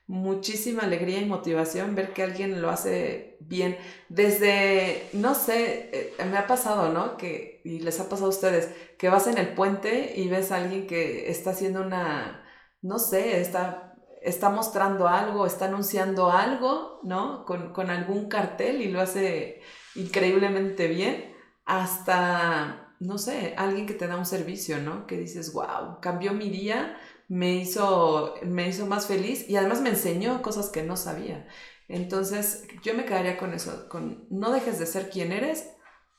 [0.08, 3.78] muchísima alegría y motivación ver que alguien lo hace bien.
[4.10, 5.90] Desde, no sé,
[6.20, 7.18] eh, me ha pasado, ¿no?
[7.18, 10.58] Que, y les ha pasado a ustedes, que vas en el puente y ves a
[10.58, 12.46] alguien que está haciendo una,
[12.82, 17.44] no sé, está, está mostrando algo, está anunciando algo, ¿no?
[17.46, 19.62] Con algún cartel y lo hace
[19.96, 21.34] increíblemente bien,
[21.66, 25.08] hasta, no sé, alguien que te da un servicio, ¿no?
[25.08, 29.90] Que dices, wow, cambió mi día me hizo, me hizo más feliz y además me
[29.90, 31.48] enseñó cosas que no sabía.
[31.88, 35.70] Entonces, yo me quedaría con eso, con no dejes de ser quien eres,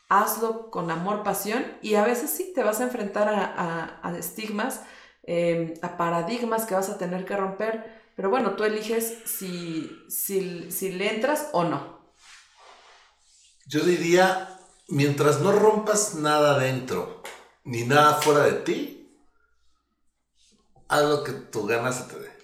[0.09, 4.83] hazlo con amor, pasión y a veces sí te vas a enfrentar a, estigmas,
[5.25, 10.71] em, a paradigmas que vas a tener que romper, pero bueno, tú eliges si, si,
[10.71, 11.97] si le entras o no.
[13.67, 14.56] Yo diría,
[14.89, 17.23] mientras no rompas nada dentro
[17.65, 18.97] ni nada fuera de ti,
[20.89, 22.37] haz lo que tu ganas se te dé.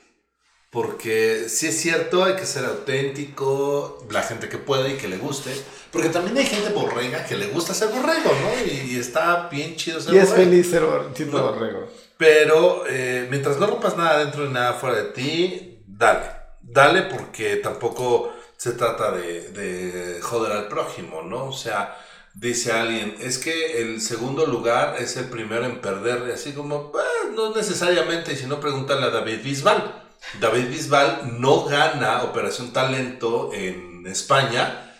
[0.70, 5.18] Porque si es cierto, hay que ser auténtico, la gente que puede y que le
[5.18, 5.54] guste.
[5.90, 8.66] Porque también hay gente borrega que le gusta ser borrego, ¿no?
[8.66, 10.26] Y, está bien chido ser borrego.
[10.26, 10.82] Y es feliz ser
[11.26, 11.88] borrego.
[12.16, 16.30] Pero eh, mientras no rompas nada dentro y nada fuera de ti, dale.
[16.62, 21.48] Dale porque tampoco se trata de, de joder al prójimo, ¿no?
[21.48, 21.98] O sea,
[22.34, 26.92] dice alguien, es que el segundo lugar es el primero en perder, así como,
[27.34, 30.02] no necesariamente, si no pregúntale a David Bisbal,
[30.40, 34.94] David Bisbal no gana Operación Talento en España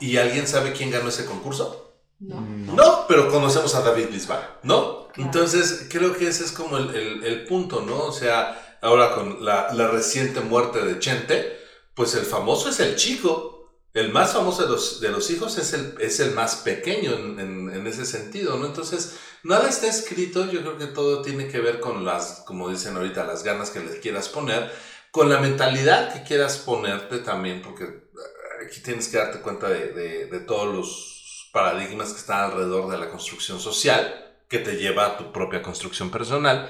[0.00, 1.94] y alguien sabe quién ganó ese concurso.
[2.20, 2.40] No.
[2.40, 5.08] No, pero conocemos a David Bisbal, ¿no?
[5.08, 5.26] Claro.
[5.26, 7.98] Entonces, creo que ese es como el, el- el punto, ¿no?
[8.04, 11.58] O sea, ahora con la, la reciente muerte de Chente,
[11.94, 13.51] pues el famoso es el chico.
[13.94, 17.38] El más famoso de los, de los hijos es el, es el más pequeño en,
[17.40, 18.66] en- en ese sentido, ¿no?
[18.66, 22.96] Entonces, nada está escrito, yo creo que todo tiene que ver con las, como dicen
[22.96, 24.72] ahorita, las ganas que le quieras poner,
[25.10, 29.92] con la mentalidad que quieras ponerte también, porque eh, aquí tienes que darte cuenta de,
[29.92, 35.06] de- de todos los paradigmas que están alrededor de la construcción social, que te lleva
[35.06, 36.68] a tu propia construcción personal,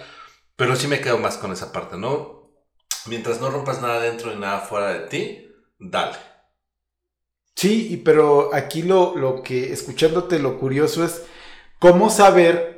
[0.56, 2.50] pero sí me quedo más con esa parte, ¿no?
[3.06, 5.48] Mientras no rompas nada dentro y nada fuera de ti,
[5.78, 6.16] dale.
[7.54, 11.22] Sí, y pero aquí lo, lo que, escuchándote, lo curioso es
[11.78, 12.72] cómo saber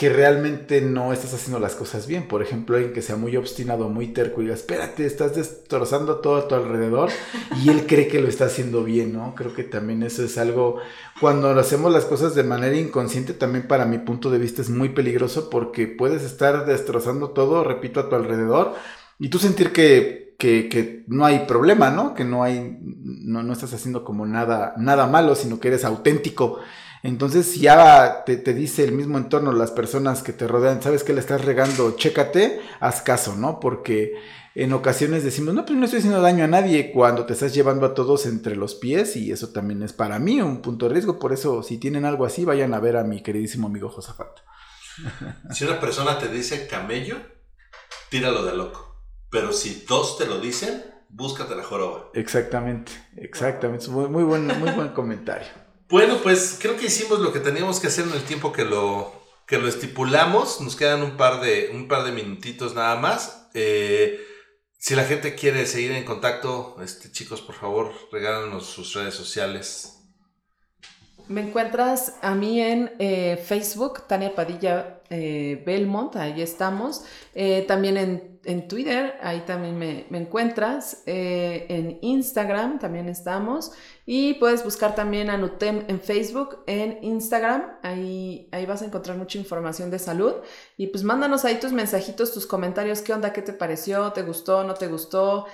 [0.00, 2.26] que realmente no estás haciendo las cosas bien.
[2.26, 6.36] Por ejemplo, alguien que sea muy obstinado, muy terco y diga, espérate, estás destrozando todo
[6.36, 7.10] a tu alrededor
[7.62, 9.34] y él cree que lo está haciendo bien, ¿no?
[9.34, 10.78] Creo que también eso es algo,
[11.20, 14.88] cuando hacemos las cosas de manera inconsciente, también para mi punto de vista es muy
[14.88, 18.76] peligroso porque puedes estar destrozando todo, repito, a tu alrededor
[19.18, 22.14] y tú sentir que, que, que no hay problema, ¿no?
[22.14, 26.58] Que no hay, no, no estás haciendo como nada, nada malo, sino que eres auténtico.
[27.04, 31.12] Entonces, ya te, te dice el mismo entorno, las personas que te rodean, sabes que
[31.12, 33.60] le estás regando, chécate, haz caso, ¿no?
[33.60, 34.14] Porque
[34.54, 37.86] en ocasiones decimos, no, pues no estoy haciendo daño a nadie cuando te estás llevando
[37.86, 41.18] a todos entre los pies y eso también es para mí un punto de riesgo.
[41.18, 44.40] Por eso, si tienen algo así, vayan a ver a mi queridísimo amigo Josafat.
[45.52, 47.16] Si una persona te dice camello,
[48.10, 48.89] tíralo de loco.
[49.30, 52.10] Pero si dos te lo dicen, búscate la joroba.
[52.14, 53.84] Exactamente, exactamente.
[53.84, 55.48] Es muy, muy buen, muy buen comentario.
[55.88, 59.12] Bueno, pues creo que hicimos lo que teníamos que hacer en el tiempo que lo,
[59.46, 60.60] que lo estipulamos.
[60.60, 63.48] Nos quedan un par de, un par de minutitos nada más.
[63.54, 64.20] Eh,
[64.78, 69.96] si la gente quiere seguir en contacto, este, chicos, por favor, regálanos sus redes sociales.
[71.28, 77.04] Me encuentras a mí en eh, Facebook, Tania Padilla eh, Belmont, ahí estamos.
[77.34, 81.02] Eh, también en, en Twitter, ahí también me, me encuentras.
[81.06, 83.72] Eh, en Instagram también estamos.
[84.06, 87.78] Y puedes buscar también a Nutem en Facebook, en Instagram.
[87.82, 90.34] Ahí, ahí vas a encontrar mucha información de salud.
[90.76, 93.02] Y pues mándanos ahí tus mensajitos, tus comentarios.
[93.02, 93.32] ¿Qué onda?
[93.32, 94.12] ¿Qué te pareció?
[94.12, 94.62] ¿Te gustó?
[94.62, 95.46] ¿No te gustó?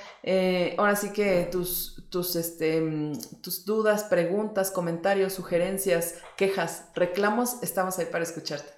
[0.76, 7.98] Ahora sí que tus, tus, este, mm, tus dudas, preguntas, comentarios, sugerencias, quejas, reclamos, estamos
[7.98, 8.75] ahí para escucharte.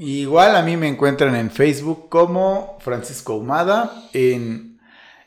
[0.00, 4.78] Igual a mí me encuentran en Facebook como Francisco Humada, en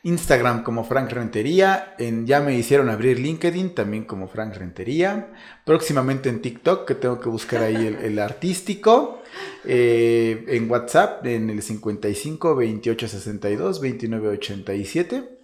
[0.02, 5.30] Instagram como Frank Rentería, en ya me hicieron abrir LinkedIn también como Frank Rentería,
[5.66, 9.22] próximamente en TikTok que tengo que buscar ahí el, artístico,
[9.66, 15.41] eh, en WhatsApp en el 55 28 62 29 87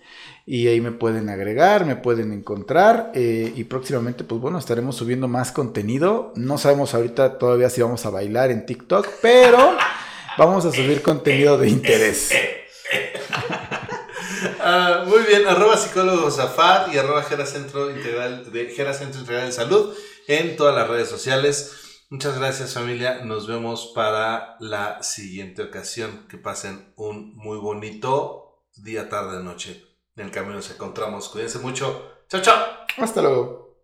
[0.50, 5.28] y ahí me pueden agregar, me pueden encontrar eh, y próximamente pues bueno estaremos subiendo
[5.28, 6.32] más contenido.
[6.36, 9.76] No sabemos ahorita todavía si vamos a bailar en TikTok, pero
[10.38, 12.32] vamos a subir contenido de interés.
[14.60, 19.94] Ah, muy bien, arroba psicólogo Zafat y arroba Geracentro Integral de Geracentro Integral de Salud
[20.26, 22.04] en todas las redes sociales.
[22.10, 26.26] Muchas gracias familia, nos vemos para la siguiente ocasión.
[26.28, 29.87] Que pasen un muy bonito día, tarde, noche.
[30.18, 31.28] En el camino nos encontramos.
[31.28, 32.24] Cuídense mucho.
[32.28, 32.56] Chao, chao.
[32.96, 33.76] Hasta luego.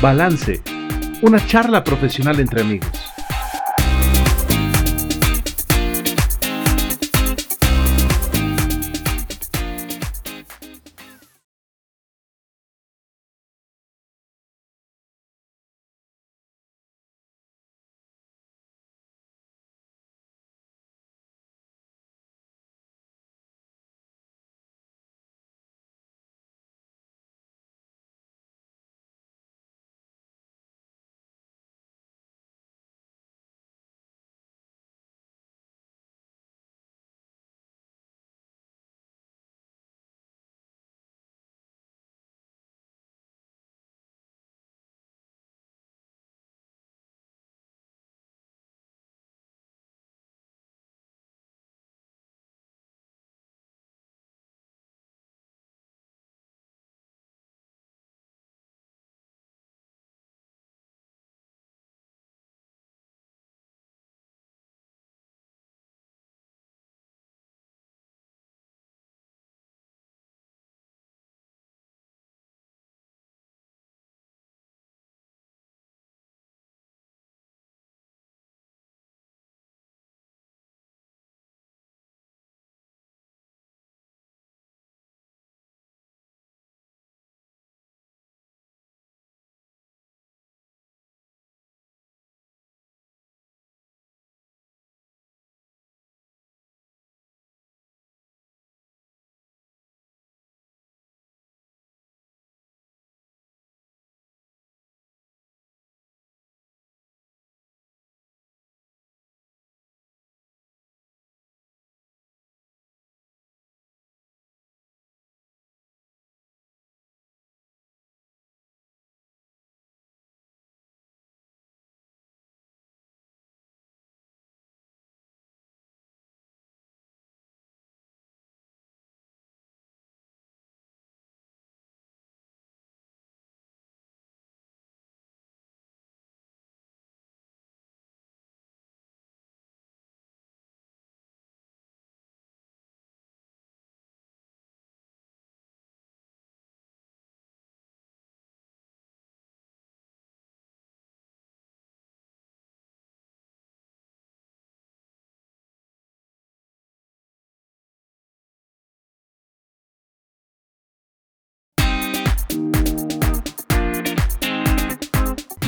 [0.00, 0.62] Balance.
[1.22, 3.13] Una charla profesional entre amigos.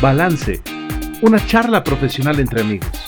[0.00, 0.60] Balance,
[1.22, 3.05] una charla profesional entre amigos.